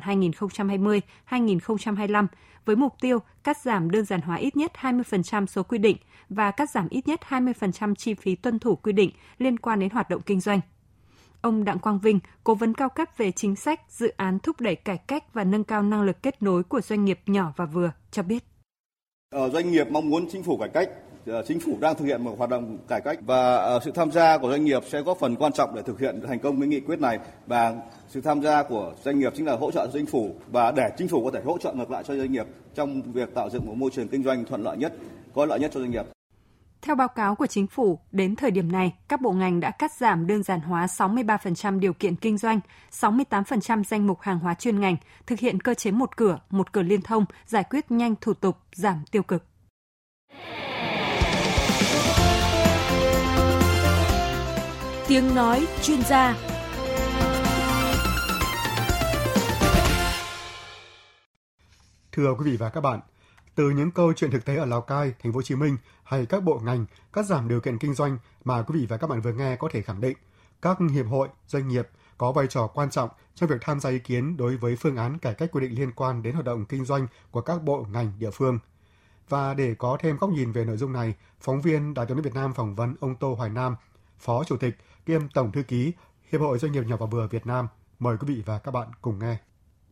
2020-2025 1.30 2.28
với 2.66 2.76
mục 2.76 2.94
tiêu 3.02 3.20
cắt 3.44 3.58
giảm 3.62 3.92
đơn 3.92 4.06
giản 4.06 4.22
hóa 4.22 4.36
ít 4.36 4.56
nhất 4.56 4.72
20% 4.82 5.46
số 5.46 5.64
quy 5.64 5.78
định 5.78 5.98
và 6.30 6.52
cắt 6.52 6.70
giảm 6.70 6.88
ít 6.90 7.08
nhất 7.08 7.20
20% 7.30 7.96
chi 7.96 8.14
phí 8.14 8.36
tuân 8.36 8.60
thủ 8.60 8.76
quy 8.76 8.94
định 8.94 9.12
liên 9.38 9.58
quan 9.60 9.80
đến 9.80 9.90
hoạt 9.90 10.10
động 10.10 10.22
kinh 10.22 10.40
doanh. 10.40 10.60
Ông 11.42 11.64
Đặng 11.64 11.80
Quang 11.80 12.00
Vinh, 12.00 12.20
cố 12.44 12.56
vấn 12.56 12.74
cao 12.74 12.90
cấp 12.90 13.10
về 13.18 13.32
chính 13.32 13.56
sách, 13.56 13.82
dự 13.90 14.14
án 14.18 14.40
thúc 14.40 14.62
đẩy 14.62 14.76
cải 14.76 14.98
cách 14.98 15.34
và 15.34 15.44
nâng 15.44 15.64
cao 15.64 15.84
năng 15.84 16.04
lực 16.04 16.24
kết 16.24 16.44
nối 16.44 16.64
của 16.64 16.82
doanh 16.82 17.06
nghiệp 17.06 17.20
nhỏ 17.26 17.54
và 17.56 17.66
vừa 17.66 17.92
cho 18.12 18.24
biết. 18.24 18.44
Ở 19.34 19.50
doanh 19.50 19.72
nghiệp 19.72 19.88
mong 19.92 20.10
muốn 20.10 20.28
chính 20.32 20.44
phủ 20.44 20.58
cải 20.58 20.70
cách 20.70 20.90
ờ, 21.26 21.44
chính 21.48 21.60
phủ 21.60 21.78
đang 21.82 21.96
thực 21.96 22.06
hiện 22.06 22.24
một 22.24 22.36
hoạt 22.38 22.50
động 22.50 22.78
cải 22.88 23.02
cách 23.02 23.20
và 23.26 23.56
ờ, 23.56 23.80
sự 23.86 23.92
tham 23.92 24.12
gia 24.12 24.38
của 24.38 24.50
doanh 24.50 24.66
nghiệp 24.66 24.84
sẽ 24.90 25.02
góp 25.02 25.18
phần 25.20 25.36
quan 25.36 25.54
trọng 25.54 25.76
để 25.76 25.82
thực 25.82 26.00
hiện 26.00 26.22
thành 26.28 26.40
công 26.40 26.60
cái 26.60 26.68
nghị 26.68 26.80
quyết 26.80 27.00
này 27.00 27.20
và 27.48 27.76
sự 28.08 28.22
tham 28.22 28.42
gia 28.42 28.64
của 28.64 28.94
doanh 29.04 29.20
nghiệp 29.20 29.34
chính 29.36 29.46
là 29.46 29.56
hỗ 29.56 29.72
trợ 29.72 29.88
chính 29.94 30.06
phủ 30.06 30.36
và 30.52 30.72
để 30.72 30.90
chính 30.98 31.08
phủ 31.08 31.26
có 31.26 31.32
thể 31.32 31.42
hỗ 31.46 31.58
trợ 31.58 31.74
ngược 31.74 31.92
lại 31.92 32.04
cho 32.08 32.16
doanh 32.16 32.32
nghiệp 32.32 32.46
trong 32.76 33.02
việc 33.02 33.34
tạo 33.36 33.50
dựng 33.50 33.66
một 33.66 33.74
môi 33.78 33.92
trường 33.94 34.08
kinh 34.08 34.24
doanh 34.24 34.46
thuận 34.46 34.64
lợi 34.64 34.78
nhất, 34.78 34.94
có 35.34 35.46
lợi 35.46 35.60
nhất 35.60 35.72
cho 35.74 35.80
doanh 35.80 35.92
nghiệp. 35.92 36.06
Theo 36.82 36.96
báo 36.96 37.08
cáo 37.08 37.36
của 37.36 37.48
chính 37.48 37.68
phủ, 37.68 38.00
đến 38.12 38.36
thời 38.36 38.52
điểm 38.52 38.72
này, 38.72 38.94
các 39.08 39.22
bộ 39.22 39.32
ngành 39.32 39.60
đã 39.60 39.72
cắt 39.72 39.92
giảm 39.92 40.28
đơn 40.28 40.44
giản 40.44 40.60
hóa 40.62 40.86
63% 40.86 41.80
điều 41.80 41.94
kiện 41.94 42.16
kinh 42.16 42.38
doanh, 42.38 42.60
68% 42.92 43.84
danh 43.84 44.08
mục 44.08 44.22
hàng 44.22 44.40
hóa 44.40 44.54
chuyên 44.54 44.80
ngành, 44.80 44.96
thực 45.28 45.40
hiện 45.40 45.60
cơ 45.60 45.74
chế 45.74 45.92
một 45.92 46.18
cửa, 46.18 46.40
một 46.50 46.74
cửa 46.74 46.82
liên 46.82 47.02
thông, 47.02 47.26
giải 47.46 47.64
quyết 47.70 47.92
nhanh 47.92 48.16
thủ 48.22 48.34
tục, 48.34 48.58
giảm 48.74 49.04
tiêu 49.12 49.24
cực. 49.24 49.44
Tiếng 55.08 55.36
nói 55.36 55.68
chuyên 55.82 56.02
gia 56.02 56.36
Thưa 62.12 62.36
quý 62.40 62.52
vị 62.52 62.58
và 62.58 62.70
các 62.70 62.82
bạn, 62.82 63.00
từ 63.56 63.70
những 63.70 63.92
câu 63.92 64.14
chuyện 64.14 64.32
thực 64.32 64.46
tế 64.46 64.56
ở 64.56 64.66
Lào 64.66 64.82
Cai, 64.82 65.14
Thành 65.24 65.34
phố 65.34 65.38
Hồ 65.38 65.42
Chí 65.42 65.56
Minh 65.56 65.78
hay 66.04 66.26
các 66.26 66.44
bộ 66.44 66.60
ngành 66.64 66.86
cắt 67.14 67.26
giảm 67.26 67.48
điều 67.48 67.62
kiện 67.62 67.78
kinh 67.78 67.94
doanh 67.94 68.18
mà 68.44 68.62
quý 68.62 68.80
vị 68.80 68.86
và 68.86 68.98
các 68.98 69.08
bạn 69.08 69.22
vừa 69.22 69.34
nghe 69.34 69.56
có 69.56 69.70
thể 69.72 69.82
khẳng 69.82 70.02
định 70.02 70.18
các 70.62 70.78
hiệp 70.94 71.06
hội, 71.08 71.28
doanh 71.48 71.68
nghiệp 71.68 71.90
có 72.18 72.32
vai 72.32 72.48
trò 72.48 72.68
quan 72.68 72.90
trọng 72.90 73.10
trong 73.36 73.50
việc 73.50 73.58
tham 73.62 73.80
gia 73.80 73.90
ý 73.90 74.00
kiến 74.00 74.38
đối 74.38 74.58
với 74.58 74.76
phương 74.76 74.96
án 74.96 75.18
cải 75.18 75.34
cách 75.34 75.50
quy 75.52 75.62
định 75.62 75.80
liên 75.80 75.92
quan 75.92 76.24
đến 76.24 76.34
hoạt 76.34 76.46
động 76.46 76.66
kinh 76.66 76.86
doanh 76.86 77.08
của 77.32 77.42
các 77.42 77.64
bộ 77.64 77.86
ngành 77.92 78.12
địa 78.20 78.32
phương. 78.32 78.60
Và 79.30 79.54
để 79.54 79.76
có 79.78 79.98
thêm 80.00 80.18
góc 80.18 80.30
nhìn 80.30 80.52
về 80.52 80.66
nội 80.66 80.78
dung 80.78 80.94
này, 80.94 81.16
phóng 81.40 81.62
viên 81.62 81.94
Đài 81.94 82.06
tiếng 82.06 82.18
nói 82.18 82.24
Việt 82.24 82.34
Nam 82.34 82.54
phỏng 82.54 82.76
vấn 82.76 82.96
ông 83.00 83.16
Tô 83.16 83.34
Hoài 83.34 83.50
Nam, 83.50 83.76
Phó 84.20 84.44
Chủ 84.44 84.58
tịch 84.58 84.78
kiêm 85.06 85.30
Tổng 85.30 85.52
thư 85.52 85.64
ký 85.64 85.94
Hiệp 86.32 86.42
hội 86.42 86.60
Doanh 86.60 86.72
nghiệp 86.72 86.84
nhỏ 86.88 86.98
và 86.98 87.06
vừa 87.06 87.28
Việt 87.28 87.46
Nam. 87.46 87.68
Mời 88.00 88.18
quý 88.18 88.36
vị 88.36 88.44
và 88.46 88.60
các 88.60 88.72
bạn 88.72 88.88
cùng 89.02 89.20
nghe. 89.20 89.38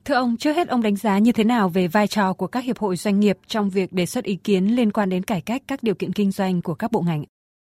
Thưa 0.09 0.15
ông, 0.15 0.37
trước 0.37 0.51
hết 0.51 0.67
ông 0.67 0.81
đánh 0.81 0.95
giá 0.95 1.17
như 1.17 1.31
thế 1.31 1.43
nào 1.43 1.69
về 1.69 1.87
vai 1.87 2.07
trò 2.07 2.33
của 2.33 2.47
các 2.47 2.63
hiệp 2.63 2.77
hội 2.77 2.95
doanh 2.95 3.19
nghiệp 3.19 3.37
trong 3.47 3.69
việc 3.69 3.93
đề 3.93 4.05
xuất 4.05 4.23
ý 4.23 4.35
kiến 4.35 4.75
liên 4.75 4.91
quan 4.91 5.09
đến 5.09 5.23
cải 5.23 5.41
cách 5.45 5.61
các 5.67 5.79
điều 5.81 5.95
kiện 5.95 6.13
kinh 6.13 6.31
doanh 6.31 6.61
của 6.61 6.73
các 6.73 6.91
bộ 6.91 7.01
ngành? 7.01 7.23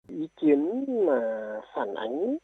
Ý 0.08 0.28
kiến 0.40 0.84
mà 1.06 1.20
phản 1.74 1.94
ánh 1.94 2.36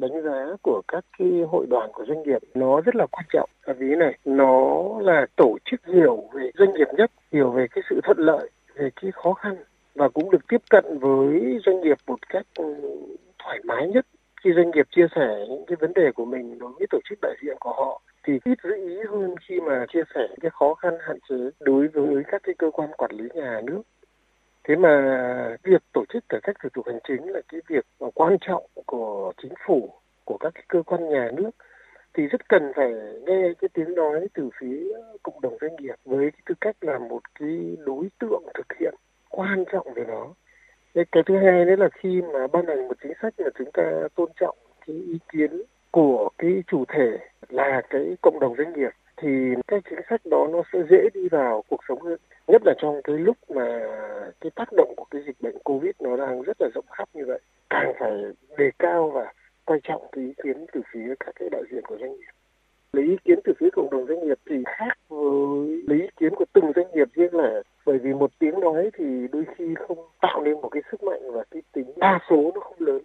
đánh 0.00 0.22
giá 0.24 0.56
của 0.62 0.82
các 0.88 1.04
cái 1.18 1.28
hội 1.50 1.66
đoàn 1.70 1.90
của 1.92 2.04
doanh 2.08 2.22
nghiệp 2.22 2.38
nó 2.54 2.80
rất 2.80 2.96
là 2.96 3.06
quan 3.06 3.24
trọng 3.32 3.50
là 3.64 3.74
vì 3.78 3.86
này 3.98 4.18
nó 4.24 4.82
là 5.00 5.26
tổ 5.36 5.56
chức 5.70 5.80
hiểu 5.86 6.28
về 6.34 6.50
doanh 6.58 6.72
nghiệp 6.72 6.88
nhất 6.98 7.10
hiểu 7.32 7.50
về 7.50 7.66
cái 7.70 7.84
sự 7.90 8.00
thuận 8.04 8.18
lợi 8.18 8.50
về 8.74 8.90
cái 9.02 9.10
khó 9.12 9.32
khăn 9.32 9.56
và 9.94 10.08
cũng 10.08 10.30
được 10.30 10.48
tiếp 10.48 10.62
cận 10.70 10.98
với 10.98 11.58
doanh 11.66 11.80
nghiệp 11.80 11.98
một 12.06 12.28
cách 12.28 12.46
ừ, 12.58 12.74
thoải 13.38 13.58
mái 13.64 13.88
nhất 13.88 14.06
khi 14.44 14.50
doanh 14.56 14.70
nghiệp 14.70 14.86
chia 14.96 15.06
sẻ 15.14 15.46
những 15.48 15.64
cái 15.66 15.76
vấn 15.80 15.92
đề 15.94 16.12
của 16.14 16.24
mình 16.24 16.58
đối 16.58 16.72
với 16.78 16.86
tổ 16.90 16.98
chức 17.08 17.18
đại 17.22 17.34
diện 17.42 17.56
của 17.60 17.72
họ 17.72 18.00
thì 18.24 18.38
ít 18.44 18.58
giữ 18.64 18.74
ý 18.88 18.96
hơn 19.10 19.34
khi 19.48 19.60
mà 19.60 19.86
chia 19.92 20.02
sẻ 20.14 20.28
cái 20.40 20.50
khó 20.50 20.74
khăn, 20.74 20.94
hạn 21.00 21.18
chế 21.28 21.36
đối 21.60 21.88
với 21.88 22.22
các 22.26 22.42
cái 22.42 22.54
cơ 22.58 22.70
quan 22.70 22.90
quản 22.96 23.10
lý 23.10 23.28
nhà 23.34 23.60
nước. 23.64 23.82
Thế 24.64 24.76
mà 24.76 25.56
việc 25.62 25.82
tổ 25.92 26.04
chức 26.08 26.24
cải 26.28 26.40
cách 26.42 26.56
thủ 26.62 26.68
tục 26.72 26.86
hành 26.86 26.98
chính 27.08 27.32
là 27.32 27.40
cái 27.48 27.60
việc 27.68 27.86
quan 28.14 28.36
trọng 28.40 28.66
của 28.86 29.32
chính 29.42 29.52
phủ, 29.66 29.90
của 30.24 30.36
các 30.40 30.54
cái 30.54 30.64
cơ 30.68 30.82
quan 30.82 31.08
nhà 31.08 31.30
nước. 31.36 31.50
Thì 32.14 32.26
rất 32.26 32.48
cần 32.48 32.72
phải 32.76 32.92
nghe 33.26 33.52
cái 33.60 33.68
tiếng 33.74 33.94
nói 33.94 34.28
từ 34.34 34.50
phía 34.60 34.82
cộng 35.22 35.40
đồng 35.40 35.56
doanh 35.60 35.76
nghiệp 35.76 35.94
với 36.04 36.30
cái 36.30 36.40
tư 36.46 36.54
cách 36.60 36.76
là 36.80 36.98
một 36.98 37.20
cái 37.40 37.76
đối 37.86 38.08
tượng 38.18 38.42
thực 38.54 38.66
hiện 38.80 38.94
quan 39.30 39.64
trọng 39.72 39.94
về 39.94 40.04
nó. 40.08 40.34
Cái 40.94 41.22
thứ 41.26 41.36
hai 41.36 41.64
đấy 41.64 41.76
là 41.76 41.88
khi 41.94 42.22
mà 42.32 42.46
ban 42.46 42.66
hành 42.66 42.88
một 42.88 42.96
chính 43.02 43.12
sách 43.22 43.34
là 43.36 43.50
chúng 43.58 43.70
ta 43.72 43.82
tôn 44.14 44.30
trọng 44.40 44.56
cái 44.86 44.96
ý 44.96 45.18
kiến 45.32 45.62
của 45.94 46.28
cái 46.38 46.62
chủ 46.66 46.84
thể 46.88 47.18
là 47.48 47.82
cái 47.90 48.16
cộng 48.22 48.40
đồng 48.40 48.54
doanh 48.58 48.72
nghiệp, 48.72 48.90
thì 49.16 49.28
cái 49.66 49.80
chính 49.90 49.98
sách 50.10 50.20
đó 50.30 50.48
nó 50.52 50.62
sẽ 50.72 50.78
dễ 50.90 51.08
đi 51.14 51.28
vào 51.28 51.64
cuộc 51.68 51.80
sống 51.88 52.00
hơn. 52.00 52.18
Nhất 52.48 52.62
là 52.64 52.74
trong 52.78 53.00
cái 53.04 53.16
lúc 53.18 53.36
mà 53.48 53.80
cái 54.40 54.50
tác 54.54 54.72
động 54.72 54.94
của 54.96 55.04
cái 55.10 55.22
dịch 55.26 55.36
bệnh 55.40 55.58
covid 55.64 55.92
nó 56.00 56.16
đang 56.16 56.42
rất 56.42 56.56
là 56.60 56.68
rộng 56.74 56.84
khắp 56.90 57.08
như 57.14 57.24
vậy, 57.26 57.38
càng 57.70 57.92
phải 57.98 58.12
đề 58.58 58.70
cao 58.78 59.10
và 59.10 59.32
coi 59.64 59.80
trọng 59.82 60.02
cái 60.12 60.24
ý 60.24 60.32
kiến 60.42 60.66
từ 60.72 60.80
phía 60.92 61.14
các 61.20 61.34
cái 61.40 61.48
đại 61.50 61.62
diện 61.70 61.84
của 61.84 61.96
doanh 62.00 62.12
nghiệp. 62.12 62.32
Lấy 62.92 63.04
ý 63.04 63.16
kiến 63.24 63.38
từ 63.44 63.52
phía 63.58 63.68
cộng 63.72 63.90
đồng 63.90 64.06
doanh 64.06 64.26
nghiệp 64.26 64.38
thì 64.50 64.56
khác 64.66 64.98
với 65.08 65.82
lấy 65.86 66.00
ý 66.00 66.08
kiến 66.16 66.34
của 66.34 66.44
từng 66.52 66.72
doanh 66.76 66.90
nghiệp 66.92 67.08
riêng 67.14 67.34
lẻ 67.34 67.62
bởi 67.86 67.98
vì 67.98 68.12
một 68.12 68.30
tiếng 68.38 68.60
nói 68.60 68.90
thì 68.94 69.04
đôi 69.32 69.44
khi 69.56 69.74
không 69.88 69.98
tạo 70.20 70.42
nên 70.42 70.54
một 70.54 70.68
cái 70.68 70.82
sức 70.90 71.02
mạnh 71.02 71.20
và 71.32 71.44
cái 71.50 71.62
tính 71.72 71.92
đa 71.96 72.18
số 72.30 72.50
nó 72.54 72.60
không 72.60 72.76
lớn. 72.78 73.02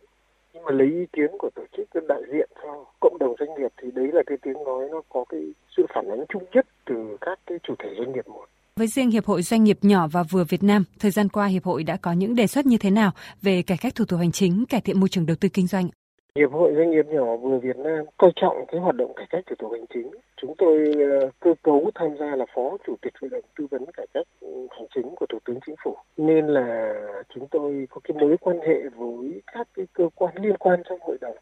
Nhưng 0.54 0.64
mà 0.64 0.72
lấy 0.72 0.88
ý 0.88 1.06
kiến 1.14 1.38
của 1.40 1.50
tổ 1.56 1.64
chức 1.78 2.08
đại 2.08 2.22
diện 2.32 2.50
cho 2.64 2.86
cộng 3.00 3.18
đồng 3.20 3.36
doanh 3.40 3.56
nghiệp 3.56 3.72
thì 3.78 3.92
đấy 3.92 4.10
là 4.14 4.24
cái 4.26 4.38
tiếng 4.54 4.64
nói 4.64 4.88
nó 4.92 5.02
có 5.10 5.26
cái 5.30 5.42
sự 5.78 5.86
phản 5.96 6.10
ánh 6.10 6.26
chung 6.30 6.44
nhất 6.54 6.66
từ 6.86 7.18
các 7.22 7.40
cái 7.48 7.58
chủ 7.64 7.74
thể 7.80 7.90
doanh 7.98 8.14
nghiệp 8.14 8.28
một. 8.28 8.46
Với 8.76 8.88
riêng 8.88 9.12
Hiệp 9.12 9.26
hội 9.26 9.42
Doanh 9.42 9.64
nghiệp 9.64 9.78
nhỏ 9.82 10.08
và 10.12 10.24
vừa 10.24 10.44
Việt 10.50 10.64
Nam, 10.64 10.84
thời 11.00 11.12
gian 11.12 11.30
qua 11.30 11.46
Hiệp 11.46 11.64
hội 11.64 11.84
đã 11.84 11.98
có 12.02 12.12
những 12.12 12.36
đề 12.36 12.48
xuất 12.48 12.66
như 12.66 12.78
thế 12.80 12.90
nào 12.92 13.12
về 13.42 13.62
cải 13.62 13.78
cách 13.82 13.96
thủ 13.96 14.06
tục 14.08 14.20
hành 14.20 14.32
chính, 14.32 14.66
cải 14.70 14.82
thiện 14.82 15.00
môi 15.00 15.10
trường 15.10 15.26
đầu 15.26 15.36
tư 15.42 15.50
kinh 15.54 15.68
doanh? 15.68 15.90
Hiệp 16.36 16.52
hội 16.52 16.74
Doanh 16.78 16.92
nghiệp 16.92 17.06
nhỏ 17.10 17.36
vừa 17.36 17.58
Việt 17.58 17.78
Nam 17.78 18.06
coi 18.18 18.32
trọng 18.36 18.66
cái 18.68 18.82
hoạt 18.82 18.96
động 18.96 19.14
cải 19.16 19.26
cách 19.30 19.44
thủ 19.50 19.56
tục 19.60 19.72
hành 19.72 19.86
chính. 19.94 20.12
Chúng 20.42 20.54
tôi 20.58 20.94
ờ, 21.22 21.30
cơ 21.40 21.54
cấu 21.64 21.92
tham 21.96 22.10
gia 22.20 22.36
là 22.36 22.46
phó 22.56 22.78
chủ 22.88 22.96
tịch 23.02 23.14
hội 23.22 23.30
đồng 23.30 23.42
tư 23.58 23.68
vấn 23.72 23.86
cải 23.98 24.08
cách 24.14 24.28
hành 24.72 24.88
chính 24.96 25.16
của 25.16 25.26
Thủ 25.30 25.40
tướng 25.46 25.60
Chính 25.66 25.76
phủ. 25.84 25.96
Nên 26.18 26.48
là 26.48 26.94
chúng 27.36 27.48
tôi 27.52 27.88
có 27.90 28.02
cái 28.04 28.18
mối 28.18 28.38
quan 28.42 28.60
hệ 28.60 28.90
với 28.96 29.42
các 29.54 29.68
cái 29.74 29.86
cơ 29.94 30.10
quan 30.16 30.36
liên 30.36 30.58
quan 30.58 30.82
trong 30.90 31.00
hội 31.02 31.18
đồng. 31.22 31.36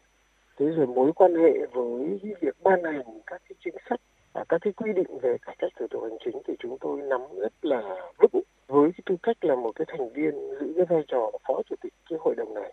Thế 0.58 0.66
rồi 0.66 0.86
mối 0.86 1.12
quan 1.12 1.34
hệ 1.34 1.66
với 1.72 2.20
việc 2.40 2.56
ban 2.62 2.84
hành 2.84 3.20
các 3.26 3.42
cái 3.48 3.56
chính 3.64 3.74
sách 3.90 4.00
và 4.32 4.44
các 4.48 4.58
cái 4.60 4.72
quy 4.72 4.92
định 4.92 5.18
về 5.22 5.36
cải 5.42 5.56
cách 5.58 5.72
thủ 5.78 5.86
tục 5.90 6.02
hành 6.02 6.18
chính 6.24 6.42
thì 6.46 6.54
chúng 6.58 6.78
tôi 6.80 7.00
nắm 7.02 7.20
rất 7.40 7.52
là 7.62 7.82
vững 8.18 8.42
với 8.66 8.90
cái 8.92 9.02
tư 9.06 9.16
cách 9.22 9.44
là 9.44 9.54
một 9.54 9.72
cái 9.74 9.84
thành 9.88 10.12
viên 10.12 10.34
giữ 10.60 10.72
cái 10.76 10.86
vai 10.88 11.02
trò 11.08 11.30
phó 11.48 11.62
chủ 11.68 11.76
tịch 11.82 11.92
cái 12.10 12.18
hội 12.22 12.34
đồng 12.34 12.54
này 12.54 12.72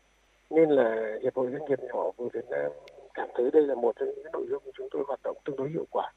nên 0.49 0.69
là 0.69 1.17
hiệp 1.23 1.35
hội 1.35 1.51
doanh 1.51 1.65
nghiệp 1.69 1.79
nhỏ 1.87 2.11
vừa 2.17 2.27
Việt 2.33 2.45
Nam 2.49 2.71
cảm 3.13 3.29
thấy 3.35 3.51
đây 3.53 3.67
là 3.67 3.75
một 3.75 3.95
trong 3.99 4.09
những 4.15 4.31
nội 4.33 4.45
dung 4.49 4.63
chúng 4.77 4.87
tôi 4.91 5.03
hoạt 5.07 5.19
động 5.23 5.37
tương 5.45 5.55
đối 5.55 5.69
hiệu 5.69 5.85
quả. 5.91 6.11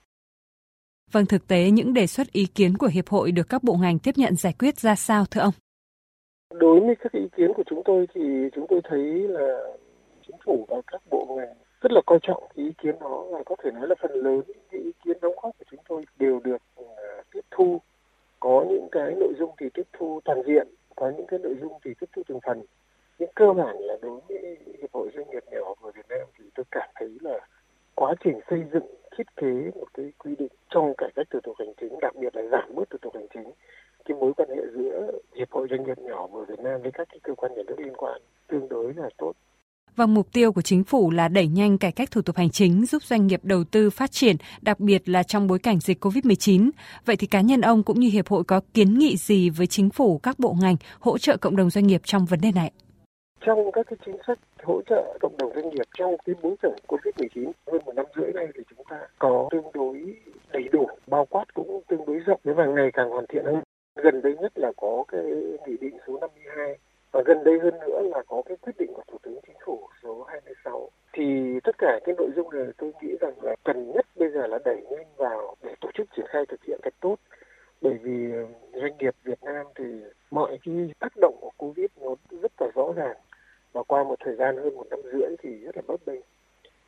Vâng, 1.12 1.26
thực 1.26 1.48
tế 1.48 1.70
những 1.70 1.94
đề 1.94 2.06
xuất 2.06 2.32
ý 2.32 2.46
kiến 2.54 2.76
của 2.78 2.86
hiệp 2.86 3.08
hội 3.08 3.32
được 3.32 3.46
các 3.48 3.62
bộ 3.64 3.76
ngành 3.80 3.98
tiếp 3.98 4.14
nhận 4.16 4.36
giải 4.36 4.52
quyết 4.58 4.76
ra 4.76 4.94
sao 4.94 5.24
thưa 5.30 5.40
ông? 5.40 5.54
Đối 6.54 6.80
với 6.80 6.94
các 6.96 7.12
ý 7.12 7.28
kiến 7.36 7.52
của 7.56 7.62
chúng 7.66 7.82
tôi 7.84 8.06
thì 8.14 8.20
chúng 8.54 8.66
tôi 8.68 8.80
thấy 8.84 9.00
là 9.28 9.58
chính 10.28 10.36
phủ 10.44 10.64
và 10.68 10.80
các 10.86 11.02
bộ 11.10 11.36
ngành 11.36 11.54
rất 11.80 11.92
là 11.92 12.00
coi 12.06 12.18
trọng 12.22 12.44
cái 12.56 12.64
ý 12.64 12.72
kiến 12.82 12.94
đó 13.00 13.24
và 13.30 13.42
có 13.46 13.56
thể 13.62 13.70
nói 13.70 13.88
là 13.88 13.94
phần 14.00 14.12
lớn 14.12 14.40
những 14.46 14.84
ý 14.84 14.92
kiến 15.04 15.16
đóng 15.22 15.34
góp 15.42 15.58
của 15.58 15.64
chúng 15.70 15.80
tôi 15.88 16.04
đều 16.18 16.40
được 16.44 16.62
uh, 16.80 16.86
tiếp 17.32 17.44
thu 17.50 17.80
có 18.40 18.64
những 18.68 18.88
cái 18.92 19.14
nội 19.20 19.32
dung 19.38 19.50
thì 19.60 19.66
tiếp 19.74 19.86
thu 19.92 20.20
toàn 20.24 20.42
diện 20.46 20.68
có 20.96 21.12
những 21.16 21.26
cái 21.26 21.38
nội 21.42 21.54
dung 21.60 21.72
thì 21.84 21.94
tiếp 22.00 22.06
thu 22.12 22.22
từng 22.28 22.40
phần 22.46 22.62
nhưng 23.18 23.30
cơ 23.34 23.52
bản 23.52 23.76
là 23.78 23.94
đối 24.02 24.20
với 24.28 24.56
hiệp 24.78 24.92
hội 24.92 25.10
doanh 25.14 25.30
nghiệp 25.30 25.44
nhỏ 25.50 25.74
của 25.80 25.92
Việt 25.92 26.08
Nam 26.08 26.26
thì 26.38 26.44
tôi 26.54 26.64
cảm 26.70 26.88
thấy 26.94 27.18
là 27.20 27.46
quá 27.94 28.14
trình 28.24 28.40
xây 28.50 28.64
dựng 28.72 28.86
thiết 29.16 29.36
kế 29.36 29.70
một 29.74 29.86
cái 29.94 30.12
quy 30.18 30.34
định 30.38 30.52
trong 30.70 30.94
cải 30.98 31.10
cách 31.14 31.26
thủ 31.30 31.38
tục 31.42 31.56
hành 31.58 31.72
chính, 31.80 31.98
đặc 32.00 32.14
biệt 32.16 32.36
là 32.36 32.42
giảm 32.42 32.74
bớt 32.74 32.90
thủ 32.90 32.98
tục 33.02 33.14
hành 33.14 33.26
chính 33.34 33.52
cái 34.04 34.16
mối 34.20 34.32
quan 34.36 34.48
hệ 34.48 34.62
giữa 34.74 35.10
hiệp 35.34 35.50
hội 35.50 35.66
doanh 35.70 35.84
nghiệp 35.84 35.98
nhỏ 35.98 36.26
của 36.32 36.44
Việt 36.44 36.60
Nam 36.60 36.82
với 36.82 36.90
các 36.92 37.08
cái 37.10 37.18
cơ 37.22 37.34
quan 37.34 37.54
nhà 37.54 37.62
nước 37.66 37.78
liên 37.78 37.94
quan 37.96 38.20
tương 38.46 38.68
đối 38.68 38.94
là 38.94 39.08
tốt. 39.16 39.32
Và 39.96 40.06
mục 40.06 40.32
tiêu 40.32 40.52
của 40.52 40.62
chính 40.62 40.84
phủ 40.84 41.10
là 41.10 41.28
đẩy 41.28 41.46
nhanh 41.46 41.78
cải 41.78 41.92
cách 41.92 42.10
thủ 42.10 42.22
tục 42.22 42.36
hành 42.36 42.50
chính 42.50 42.86
giúp 42.86 43.02
doanh 43.02 43.26
nghiệp 43.26 43.40
đầu 43.42 43.64
tư 43.64 43.90
phát 43.90 44.12
triển, 44.12 44.36
đặc 44.62 44.80
biệt 44.80 45.08
là 45.08 45.22
trong 45.22 45.46
bối 45.46 45.58
cảnh 45.58 45.80
dịch 45.80 46.04
COVID-19. 46.04 46.70
Vậy 47.04 47.16
thì 47.16 47.26
cá 47.26 47.40
nhân 47.40 47.60
ông 47.60 47.82
cũng 47.82 48.00
như 48.00 48.08
hiệp 48.08 48.28
hội 48.28 48.44
có 48.44 48.60
kiến 48.74 48.98
nghị 48.98 49.16
gì 49.16 49.50
với 49.50 49.66
chính 49.66 49.90
phủ, 49.90 50.18
các 50.18 50.38
bộ 50.38 50.56
ngành 50.60 50.76
hỗ 51.00 51.18
trợ 51.18 51.36
cộng 51.36 51.56
đồng 51.56 51.70
doanh 51.70 51.86
nghiệp 51.86 52.00
trong 52.04 52.24
vấn 52.24 52.40
đề 52.40 52.52
này? 52.52 52.72
Trong 53.40 53.72
các 53.72 53.86
cái 53.86 53.96
chính 54.06 54.16
sách 54.26 54.38
hỗ 54.62 54.82
trợ 54.82 55.18
cộng 55.20 55.36
đồng 55.38 55.52
doanh 55.54 55.70
nghiệp 55.70 55.86
trong 55.98 56.16
cái 56.24 56.34
bối 56.42 56.56
cảnh 56.62 56.76
COVID-19 56.88 57.52
hơn 57.72 57.80
một 57.86 57.92
năm 57.96 58.06
rưỡi 58.16 58.32
nay 58.32 58.46
thì 58.54 58.62
chúng 58.70 58.84
ta 58.90 58.96
có 59.18 59.48
tương 59.50 59.72
đối 59.74 60.14
đầy 60.52 60.68
đủ, 60.72 60.88
bao 61.06 61.26
quát 61.30 61.44
cũng 61.54 61.82
tương 61.88 62.06
đối 62.06 62.18
rộng 62.18 62.40
và 62.44 62.66
ngày 62.66 62.90
càng 62.92 63.10
hoàn 63.10 63.24
thiện 63.28 63.44
hơn. 63.44 63.62
Gần 64.02 64.22
đây 64.22 64.34
nhất 64.40 64.52
là 64.54 64.72
có 64.76 65.04
cái 65.08 65.24
nghị 65.66 65.76
định 65.80 65.96
số 66.06 66.18
52 66.20 66.78
và 67.12 67.22
gần 67.26 67.44
đây 67.44 67.58
hơn 67.58 67.74
nữa 67.80 68.02
là 68.02 68.22
có 68.28 68.42
cái 68.46 68.56
quyết 68.56 68.72
định 68.78 68.92
của 68.94 69.02
Thủ 69.08 69.18
tướng 69.22 69.38
Chính 69.46 69.56
phủ 69.66 69.88
số 70.02 70.22
26. 70.28 70.90
Thì 71.12 71.60
tất 71.64 71.78
cả 71.78 72.00
cái 72.04 72.14
nội 72.18 72.30
dung 72.36 72.50
này 72.50 72.66
tôi 72.78 72.92
nghĩ 73.02 73.16
rằng 73.20 73.34
là 73.42 73.56
cần 73.64 73.92
nhất 73.92 74.06
bây 74.16 74.30
giờ 74.30 74.46
là 74.46 74.58
đẩy 74.64 74.82
nhanh 74.90 75.06
vào 75.16 75.54
để 75.62 75.74
tổ 75.80 75.90
chức 75.94 76.06
triển 76.16 76.26
khai 76.28 76.46
thực 76.48 76.64
hiện 76.64 76.80
thật 76.82 76.94
tốt. 77.00 77.16
Bởi 77.80 77.94
vì 78.02 78.32
ờ, 78.32 78.46
doanh 78.80 78.98
nghiệp 78.98 79.14
Việt 79.24 79.42
Nam 79.42 79.66
thì 79.74 79.84
mọi 80.30 80.58
cái 80.64 80.92
tác 80.98 81.12
động 81.16 81.36
của 81.40 81.50
Covid 81.56 81.86
nó 82.00 82.14
rất 82.42 82.52
là 82.60 82.68
rõ 82.74 82.92
ràng 82.96 83.16
và 83.72 83.82
qua 83.82 84.04
một 84.04 84.16
thời 84.20 84.36
gian 84.36 84.56
hơn 84.56 84.74
một 84.74 84.86
năm 84.90 85.00
rưỡi 85.12 85.36
thì 85.42 85.50
rất 85.50 85.76
là 85.76 85.82
bấp 85.86 86.00
bênh 86.06 86.20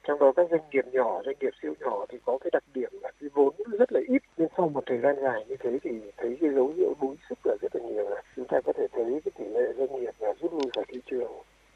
trong 0.08 0.18
đó 0.18 0.32
các 0.36 0.46
doanh 0.50 0.60
nghiệp 0.70 0.84
nhỏ, 0.92 1.22
doanh 1.24 1.36
nghiệp 1.40 1.50
siêu 1.62 1.74
nhỏ 1.80 2.06
thì 2.08 2.18
có 2.24 2.38
cái 2.38 2.50
đặc 2.52 2.62
điểm 2.74 2.90
là 3.02 3.10
cái 3.20 3.30
vốn 3.34 3.54
rất 3.78 3.92
là 3.92 4.00
ít 4.08 4.22
nhưng 4.36 4.48
sau 4.56 4.68
một 4.68 4.82
thời 4.86 4.98
gian 4.98 5.16
dài 5.22 5.44
như 5.48 5.56
thế 5.60 5.78
thì 5.82 5.90
thấy 6.16 6.38
cái 6.40 6.50
dấu 6.54 6.72
hiệu 6.76 6.94
đuối 7.00 7.16
sức 7.28 7.38
là 7.44 7.56
rất 7.62 7.76
là 7.76 7.82
nhiều 7.88 8.08
là 8.08 8.22
chúng 8.36 8.44
ta 8.44 8.60
có 8.64 8.72
thể 8.72 8.86
thấy 8.92 9.20
cái 9.24 9.32
tỷ 9.38 9.44
lệ 9.44 9.72
doanh 9.78 10.00
nghiệp 10.00 10.14
là 10.18 10.32
rút 10.40 10.52
lui 10.52 10.70
khỏi 10.74 10.84
thị 10.88 11.00
trường 11.06 11.32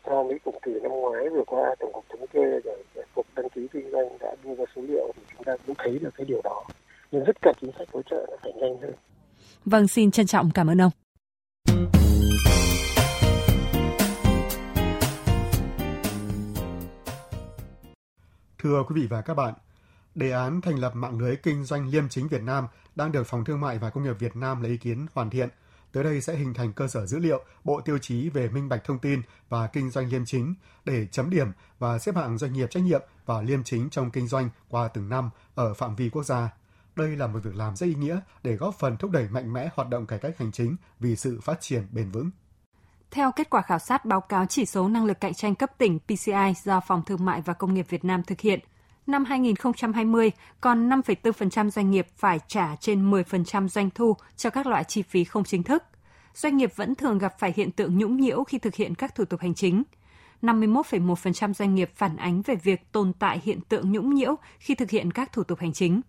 so 0.06 0.22
với 0.22 0.38
cùng 0.44 0.58
kỳ 0.62 0.80
năm 0.80 0.92
ngoái 0.92 1.28
vừa 1.28 1.44
qua 1.46 1.75
thống 2.34 2.60
kê 2.62 2.70
và 2.94 3.02
cục 3.14 3.26
đăng 3.36 3.48
ký 3.48 3.68
kinh 3.72 3.90
doanh 3.90 4.18
đã 4.20 4.34
đưa 4.44 4.54
ra 4.54 4.64
số 4.76 4.82
liệu 4.82 5.12
thì 5.16 5.22
chúng 5.32 5.44
ta 5.44 5.56
cũng 5.66 5.76
thấy 5.78 5.98
được 5.98 6.10
cái 6.14 6.26
điều 6.26 6.40
đó 6.44 6.64
nhưng 7.10 7.24
rất 7.24 7.36
cần 7.42 7.54
chính 7.60 7.70
sách 7.78 7.88
hỗ 7.92 8.02
trợ 8.02 8.26
nó 8.30 8.36
phải 8.42 8.52
nhanh 8.52 8.80
hơn. 8.82 8.92
Vâng, 9.64 9.88
xin 9.88 10.10
trân 10.10 10.26
trọng 10.26 10.50
cảm 10.54 10.70
ơn 10.70 10.80
ông. 10.80 10.90
Thưa 18.58 18.82
quý 18.88 19.00
vị 19.00 19.06
và 19.10 19.20
các 19.22 19.34
bạn, 19.34 19.54
đề 20.14 20.30
án 20.30 20.60
thành 20.60 20.78
lập 20.78 20.92
mạng 20.94 21.18
lưới 21.18 21.36
kinh 21.36 21.64
doanh 21.64 21.88
liêm 21.88 22.08
chính 22.08 22.28
Việt 22.28 22.42
Nam 22.42 22.66
đang 22.96 23.12
được 23.12 23.26
Phòng 23.26 23.44
Thương 23.44 23.60
mại 23.60 23.78
và 23.78 23.90
Công 23.90 24.04
nghiệp 24.04 24.14
Việt 24.18 24.36
Nam 24.36 24.62
lấy 24.62 24.70
ý 24.70 24.76
kiến 24.76 25.06
hoàn 25.14 25.30
thiện. 25.30 25.48
Tới 25.94 26.04
đây 26.04 26.20
sẽ 26.20 26.36
hình 26.36 26.54
thành 26.54 26.72
cơ 26.72 26.88
sở 26.88 27.06
dữ 27.06 27.18
liệu, 27.18 27.44
bộ 27.64 27.80
tiêu 27.80 27.98
chí 27.98 28.28
về 28.28 28.48
minh 28.48 28.68
bạch 28.68 28.84
thông 28.84 28.98
tin 28.98 29.22
và 29.48 29.66
kinh 29.66 29.90
doanh 29.90 30.08
liêm 30.08 30.24
chính 30.24 30.54
để 30.84 31.06
chấm 31.06 31.30
điểm 31.30 31.48
và 31.78 31.98
xếp 31.98 32.16
hạng 32.16 32.38
doanh 32.38 32.52
nghiệp 32.52 32.70
trách 32.70 32.82
nhiệm 32.82 33.02
và 33.26 33.42
liêm 33.42 33.64
chính 33.64 33.90
trong 33.90 34.10
kinh 34.10 34.28
doanh 34.28 34.48
qua 34.68 34.88
từng 34.88 35.08
năm 35.08 35.30
ở 35.54 35.74
phạm 35.74 35.96
vi 35.96 36.08
quốc 36.08 36.22
gia. 36.22 36.54
Đây 36.96 37.16
là 37.16 37.26
một 37.26 37.38
việc 37.42 37.54
làm 37.54 37.76
rất 37.76 37.86
ý 37.86 37.94
nghĩa 37.94 38.20
để 38.42 38.56
góp 38.56 38.74
phần 38.78 38.96
thúc 38.96 39.10
đẩy 39.10 39.28
mạnh 39.28 39.52
mẽ 39.52 39.68
hoạt 39.74 39.88
động 39.88 40.06
cải 40.06 40.18
cách 40.18 40.38
hành 40.38 40.52
chính 40.52 40.76
vì 41.00 41.16
sự 41.16 41.40
phát 41.40 41.60
triển 41.60 41.86
bền 41.92 42.10
vững. 42.10 42.30
Theo 43.10 43.32
kết 43.36 43.50
quả 43.50 43.62
khảo 43.62 43.78
sát 43.78 44.04
báo 44.04 44.20
cáo 44.20 44.46
chỉ 44.46 44.66
số 44.66 44.88
năng 44.88 45.04
lực 45.04 45.20
cạnh 45.20 45.34
tranh 45.34 45.54
cấp 45.54 45.70
tỉnh 45.78 45.98
PCI 45.98 46.54
do 46.64 46.80
Phòng 46.80 47.02
Thương 47.06 47.24
mại 47.24 47.40
và 47.40 47.52
Công 47.52 47.74
nghiệp 47.74 47.86
Việt 47.88 48.04
Nam 48.04 48.22
thực 48.22 48.40
hiện, 48.40 48.60
năm 49.06 49.25
2020 49.25 50.30
còn 50.61 50.88
5,4% 50.88 51.70
doanh 51.70 51.90
nghiệp 51.90 52.06
phải 52.16 52.40
trả 52.49 52.76
trên 52.76 53.11
10% 53.11 53.68
doanh 53.68 53.90
thu 53.90 54.16
cho 54.37 54.50
các 54.50 54.66
loại 54.66 54.84
chi 54.84 55.02
phí 55.02 55.25
không 55.25 55.44
chính 55.44 55.62
thức. 55.62 55.82
Doanh 56.34 56.56
nghiệp 56.56 56.73
vẫn 56.76 56.94
thường 56.94 57.18
gặp 57.18 57.38
phải 57.38 57.52
hiện 57.56 57.70
tượng 57.70 57.99
nhũng 57.99 58.16
nhiễu 58.16 58.44
khi 58.44 58.58
thực 58.58 58.75
hiện 58.75 58.94
các 58.94 59.14
thủ 59.14 59.25
tục 59.25 59.40
hành 59.40 59.54
chính. 59.54 59.82
51,1% 60.42 61.52
doanh 61.52 61.75
nghiệp 61.75 61.90
phản 61.94 62.16
ánh 62.16 62.42
về 62.42 62.54
việc 62.54 62.92
tồn 62.92 63.12
tại 63.18 63.40
hiện 63.44 63.61
tượng 63.61 63.92
nhũng 63.92 64.14
nhiễu 64.14 64.37
khi 64.58 64.75
thực 64.75 64.90
hiện 64.90 65.11
các 65.11 65.32
thủ 65.32 65.44
tục 65.44 65.58
hành 65.58 65.73
chính. 65.73 66.00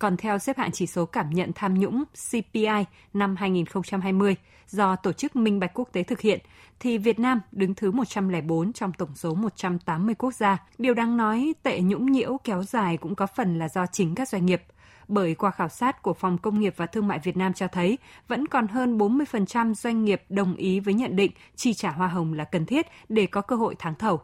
Còn 0.00 0.16
theo 0.16 0.38
xếp 0.38 0.58
hạng 0.58 0.70
chỉ 0.72 0.86
số 0.86 1.06
cảm 1.06 1.30
nhận 1.30 1.50
tham 1.54 1.74
nhũng 1.74 2.04
CPI 2.30 2.84
năm 3.14 3.36
2020 3.36 4.36
do 4.68 4.96
Tổ 4.96 5.12
chức 5.12 5.36
Minh 5.36 5.60
bạch 5.60 5.70
Quốc 5.74 5.88
tế 5.92 6.02
thực 6.02 6.20
hiện, 6.20 6.40
thì 6.80 6.98
Việt 6.98 7.18
Nam 7.18 7.40
đứng 7.52 7.74
thứ 7.74 7.90
104 7.90 8.72
trong 8.72 8.92
tổng 8.92 9.14
số 9.14 9.34
180 9.34 10.14
quốc 10.14 10.34
gia. 10.34 10.58
Điều 10.78 10.94
đáng 10.94 11.16
nói, 11.16 11.54
tệ 11.62 11.80
nhũng 11.80 12.12
nhiễu 12.12 12.36
kéo 12.44 12.62
dài 12.62 12.96
cũng 12.96 13.14
có 13.14 13.26
phần 13.26 13.58
là 13.58 13.68
do 13.68 13.86
chính 13.86 14.14
các 14.14 14.28
doanh 14.28 14.46
nghiệp. 14.46 14.62
Bởi 15.08 15.34
qua 15.34 15.50
khảo 15.50 15.68
sát 15.68 16.02
của 16.02 16.14
Phòng 16.14 16.38
Công 16.38 16.60
nghiệp 16.60 16.74
và 16.76 16.86
Thương 16.86 17.08
mại 17.08 17.18
Việt 17.18 17.36
Nam 17.36 17.52
cho 17.52 17.68
thấy, 17.68 17.98
vẫn 18.28 18.46
còn 18.46 18.68
hơn 18.68 18.98
40% 18.98 19.74
doanh 19.74 20.04
nghiệp 20.04 20.22
đồng 20.28 20.54
ý 20.54 20.80
với 20.80 20.94
nhận 20.94 21.16
định 21.16 21.32
chi 21.56 21.74
trả 21.74 21.90
hoa 21.90 22.08
hồng 22.08 22.32
là 22.32 22.44
cần 22.44 22.66
thiết 22.66 22.86
để 23.08 23.26
có 23.26 23.40
cơ 23.40 23.56
hội 23.56 23.74
thắng 23.78 23.94
thầu. 23.94 24.20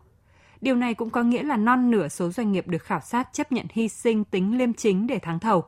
Điều 0.66 0.76
này 0.76 0.94
cũng 0.94 1.11
có 1.11 1.23
nghĩa 1.23 1.42
là 1.42 1.56
non 1.56 1.90
nửa 1.90 2.08
số 2.08 2.30
doanh 2.30 2.52
nghiệp 2.52 2.68
được 2.68 2.82
khảo 2.82 3.00
sát 3.00 3.28
chấp 3.32 3.52
nhận 3.52 3.66
hy 3.73 3.88
sinh 3.88 4.25
tính 4.25 4.58
liêm 4.58 4.73
chính 4.73 5.06
để 5.06 5.18
thắng 5.18 5.38
thầu. 5.38 5.64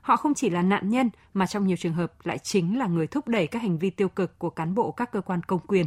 Họ 0.00 0.16
không 0.16 0.34
chỉ 0.34 0.50
là 0.50 0.62
nạn 0.62 0.90
nhân 0.90 1.10
mà 1.34 1.46
trong 1.46 1.66
nhiều 1.66 1.76
trường 1.76 1.92
hợp 1.92 2.12
lại 2.24 2.38
chính 2.38 2.78
là 2.78 2.86
người 2.86 3.06
thúc 3.06 3.28
đẩy 3.28 3.46
các 3.46 3.62
hành 3.62 3.78
vi 3.78 3.90
tiêu 3.90 4.08
cực 4.08 4.38
của 4.38 4.50
cán 4.50 4.74
bộ 4.74 4.90
các 4.90 5.12
cơ 5.12 5.20
quan 5.20 5.42
công 5.42 5.60
quyền. 5.66 5.86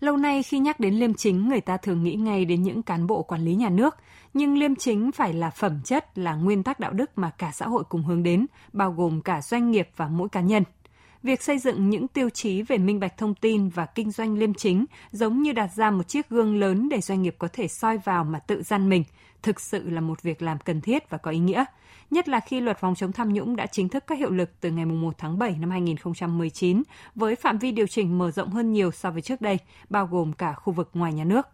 Lâu 0.00 0.16
nay 0.16 0.42
khi 0.42 0.58
nhắc 0.58 0.80
đến 0.80 0.94
liêm 0.94 1.14
chính, 1.14 1.48
người 1.48 1.60
ta 1.60 1.76
thường 1.76 2.02
nghĩ 2.02 2.14
ngay 2.14 2.44
đến 2.44 2.62
những 2.62 2.82
cán 2.82 3.06
bộ 3.06 3.22
quản 3.22 3.44
lý 3.44 3.54
nhà 3.54 3.68
nước, 3.68 3.96
nhưng 4.34 4.58
liêm 4.58 4.76
chính 4.76 5.12
phải 5.12 5.32
là 5.32 5.50
phẩm 5.50 5.80
chất, 5.84 6.18
là 6.18 6.34
nguyên 6.34 6.62
tắc 6.62 6.80
đạo 6.80 6.92
đức 6.92 7.18
mà 7.18 7.30
cả 7.30 7.50
xã 7.52 7.66
hội 7.66 7.84
cùng 7.88 8.04
hướng 8.04 8.22
đến, 8.22 8.46
bao 8.72 8.92
gồm 8.92 9.20
cả 9.20 9.40
doanh 9.42 9.70
nghiệp 9.70 9.88
và 9.96 10.08
mỗi 10.08 10.28
cá 10.28 10.40
nhân– 10.40 10.64
việc 11.22 11.42
xây 11.42 11.58
dựng 11.58 11.90
những 11.90 12.08
tiêu 12.08 12.30
chí 12.30 12.62
về 12.62 12.78
minh 12.78 13.00
bạch 13.00 13.18
thông 13.18 13.34
tin 13.34 13.68
và 13.68 13.86
kinh 13.86 14.10
doanh 14.10 14.38
liêm 14.38 14.54
chính 14.54 14.84
giống 15.12 15.42
như 15.42 15.52
đặt 15.52 15.70
ra 15.74 15.90
một 15.90 16.08
chiếc 16.08 16.28
gương 16.28 16.60
lớn 16.60 16.88
để 16.88 17.00
doanh 17.00 17.22
nghiệp 17.22 17.36
có 17.38 17.48
thể 17.52 17.68
soi 17.68 17.98
vào 17.98 18.24
mà 18.24 18.38
tự 18.38 18.62
gian 18.62 18.88
mình, 18.88 19.04
thực 19.42 19.60
sự 19.60 19.90
là 19.90 20.00
một 20.00 20.22
việc 20.22 20.42
làm 20.42 20.58
cần 20.58 20.80
thiết 20.80 21.10
và 21.10 21.18
có 21.18 21.30
ý 21.30 21.38
nghĩa. 21.38 21.64
Nhất 22.10 22.28
là 22.28 22.40
khi 22.40 22.60
luật 22.60 22.78
phòng 22.78 22.94
chống 22.94 23.12
tham 23.12 23.32
nhũng 23.32 23.56
đã 23.56 23.66
chính 23.66 23.88
thức 23.88 24.04
có 24.06 24.14
hiệu 24.14 24.30
lực 24.30 24.50
từ 24.60 24.70
ngày 24.70 24.86
1 24.86 25.14
tháng 25.18 25.38
7 25.38 25.56
năm 25.60 25.70
2019 25.70 26.82
với 27.14 27.36
phạm 27.36 27.58
vi 27.58 27.72
điều 27.72 27.86
chỉnh 27.86 28.18
mở 28.18 28.30
rộng 28.30 28.50
hơn 28.50 28.72
nhiều 28.72 28.90
so 28.90 29.10
với 29.10 29.22
trước 29.22 29.40
đây, 29.40 29.58
bao 29.88 30.06
gồm 30.06 30.32
cả 30.32 30.52
khu 30.52 30.72
vực 30.72 30.90
ngoài 30.94 31.12
nhà 31.12 31.24
nước. 31.24 31.46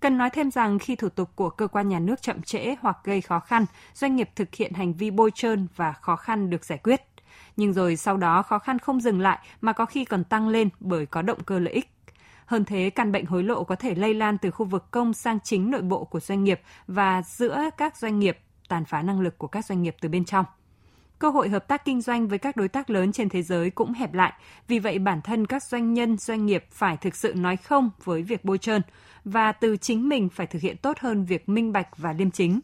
Cần 0.00 0.18
nói 0.18 0.30
thêm 0.30 0.50
rằng 0.50 0.78
khi 0.78 0.96
thủ 0.96 1.08
tục 1.08 1.30
của 1.34 1.50
cơ 1.50 1.66
quan 1.66 1.88
nhà 1.88 1.98
nước 1.98 2.22
chậm 2.22 2.42
trễ 2.42 2.74
hoặc 2.80 2.96
gây 3.04 3.20
khó 3.20 3.40
khăn, 3.40 3.66
doanh 3.94 4.16
nghiệp 4.16 4.30
thực 4.36 4.54
hiện 4.54 4.72
hành 4.72 4.92
vi 4.92 5.10
bôi 5.10 5.30
trơn 5.34 5.66
và 5.76 5.92
khó 5.92 6.16
khăn 6.16 6.50
được 6.50 6.64
giải 6.64 6.78
quyết 6.78 7.11
nhưng 7.56 7.72
rồi 7.72 7.96
sau 7.96 8.16
đó 8.16 8.42
khó 8.42 8.58
khăn 8.58 8.78
không 8.78 9.00
dừng 9.00 9.20
lại 9.20 9.38
mà 9.60 9.72
có 9.72 9.86
khi 9.86 10.04
còn 10.04 10.24
tăng 10.24 10.48
lên 10.48 10.68
bởi 10.80 11.06
có 11.06 11.22
động 11.22 11.38
cơ 11.46 11.58
lợi 11.58 11.74
ích. 11.74 11.90
Hơn 12.46 12.64
thế, 12.64 12.90
căn 12.90 13.12
bệnh 13.12 13.26
hối 13.26 13.42
lộ 13.42 13.64
có 13.64 13.76
thể 13.76 13.94
lây 13.94 14.14
lan 14.14 14.38
từ 14.38 14.50
khu 14.50 14.66
vực 14.66 14.90
công 14.90 15.14
sang 15.14 15.38
chính 15.44 15.70
nội 15.70 15.82
bộ 15.82 16.04
của 16.04 16.20
doanh 16.20 16.44
nghiệp 16.44 16.60
và 16.86 17.22
giữa 17.22 17.62
các 17.76 17.96
doanh 17.96 18.18
nghiệp, 18.18 18.38
tàn 18.68 18.84
phá 18.84 19.02
năng 19.02 19.20
lực 19.20 19.38
của 19.38 19.46
các 19.46 19.64
doanh 19.64 19.82
nghiệp 19.82 19.96
từ 20.00 20.08
bên 20.08 20.24
trong. 20.24 20.44
Cơ 21.18 21.30
hội 21.30 21.48
hợp 21.48 21.68
tác 21.68 21.84
kinh 21.84 22.00
doanh 22.00 22.28
với 22.28 22.38
các 22.38 22.56
đối 22.56 22.68
tác 22.68 22.90
lớn 22.90 23.12
trên 23.12 23.28
thế 23.28 23.42
giới 23.42 23.70
cũng 23.70 23.92
hẹp 23.92 24.14
lại, 24.14 24.32
vì 24.68 24.78
vậy 24.78 24.98
bản 24.98 25.22
thân 25.22 25.46
các 25.46 25.62
doanh 25.62 25.94
nhân, 25.94 26.16
doanh 26.18 26.46
nghiệp 26.46 26.64
phải 26.70 26.96
thực 26.96 27.14
sự 27.14 27.34
nói 27.34 27.56
không 27.56 27.90
với 28.04 28.22
việc 28.22 28.44
bôi 28.44 28.58
trơn 28.58 28.82
và 29.24 29.52
từ 29.52 29.76
chính 29.76 30.08
mình 30.08 30.28
phải 30.28 30.46
thực 30.46 30.62
hiện 30.62 30.76
tốt 30.76 30.98
hơn 30.98 31.24
việc 31.24 31.48
minh 31.48 31.72
bạch 31.72 31.96
và 31.96 32.12
liêm 32.12 32.30
chính 32.30 32.60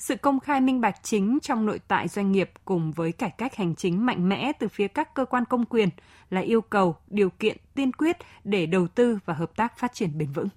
sự 0.00 0.16
công 0.16 0.40
khai 0.40 0.60
minh 0.60 0.80
bạch 0.80 0.96
chính 1.02 1.38
trong 1.42 1.66
nội 1.66 1.80
tại 1.88 2.08
doanh 2.08 2.32
nghiệp 2.32 2.50
cùng 2.64 2.92
với 2.92 3.12
cải 3.12 3.30
cách 3.30 3.56
hành 3.56 3.74
chính 3.74 4.06
mạnh 4.06 4.28
mẽ 4.28 4.52
từ 4.58 4.68
phía 4.68 4.88
các 4.88 5.14
cơ 5.14 5.24
quan 5.24 5.44
công 5.44 5.64
quyền 5.64 5.88
là 6.30 6.40
yêu 6.40 6.60
cầu, 6.60 6.96
điều 7.10 7.30
kiện 7.30 7.56
tiên 7.74 7.92
quyết 7.92 8.16
để 8.44 8.66
đầu 8.66 8.86
tư 8.88 9.18
và 9.24 9.34
hợp 9.34 9.56
tác 9.56 9.78
phát 9.78 9.92
triển 9.94 10.18
bền 10.18 10.32
vững. 10.32 10.48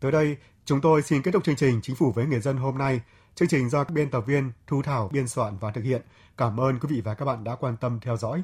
Tới 0.00 0.12
đây, 0.12 0.36
chúng 0.64 0.80
tôi 0.80 1.02
xin 1.02 1.22
kết 1.22 1.30
thúc 1.30 1.44
chương 1.44 1.56
trình 1.56 1.80
Chính 1.82 1.96
phủ 1.96 2.12
với 2.12 2.26
người 2.26 2.40
dân 2.40 2.56
hôm 2.56 2.78
nay. 2.78 3.00
Chương 3.34 3.48
trình 3.48 3.68
do 3.70 3.84
các 3.84 3.92
biên 3.92 4.10
tập 4.10 4.20
viên 4.26 4.52
Thu 4.66 4.82
Thảo 4.82 5.10
biên 5.12 5.28
soạn 5.28 5.56
và 5.60 5.70
thực 5.70 5.84
hiện. 5.84 6.02
Cảm 6.36 6.60
ơn 6.60 6.78
quý 6.78 6.88
vị 6.94 7.00
và 7.00 7.14
các 7.14 7.24
bạn 7.24 7.44
đã 7.44 7.54
quan 7.54 7.76
tâm 7.76 7.98
theo 8.02 8.16
dõi. 8.16 8.42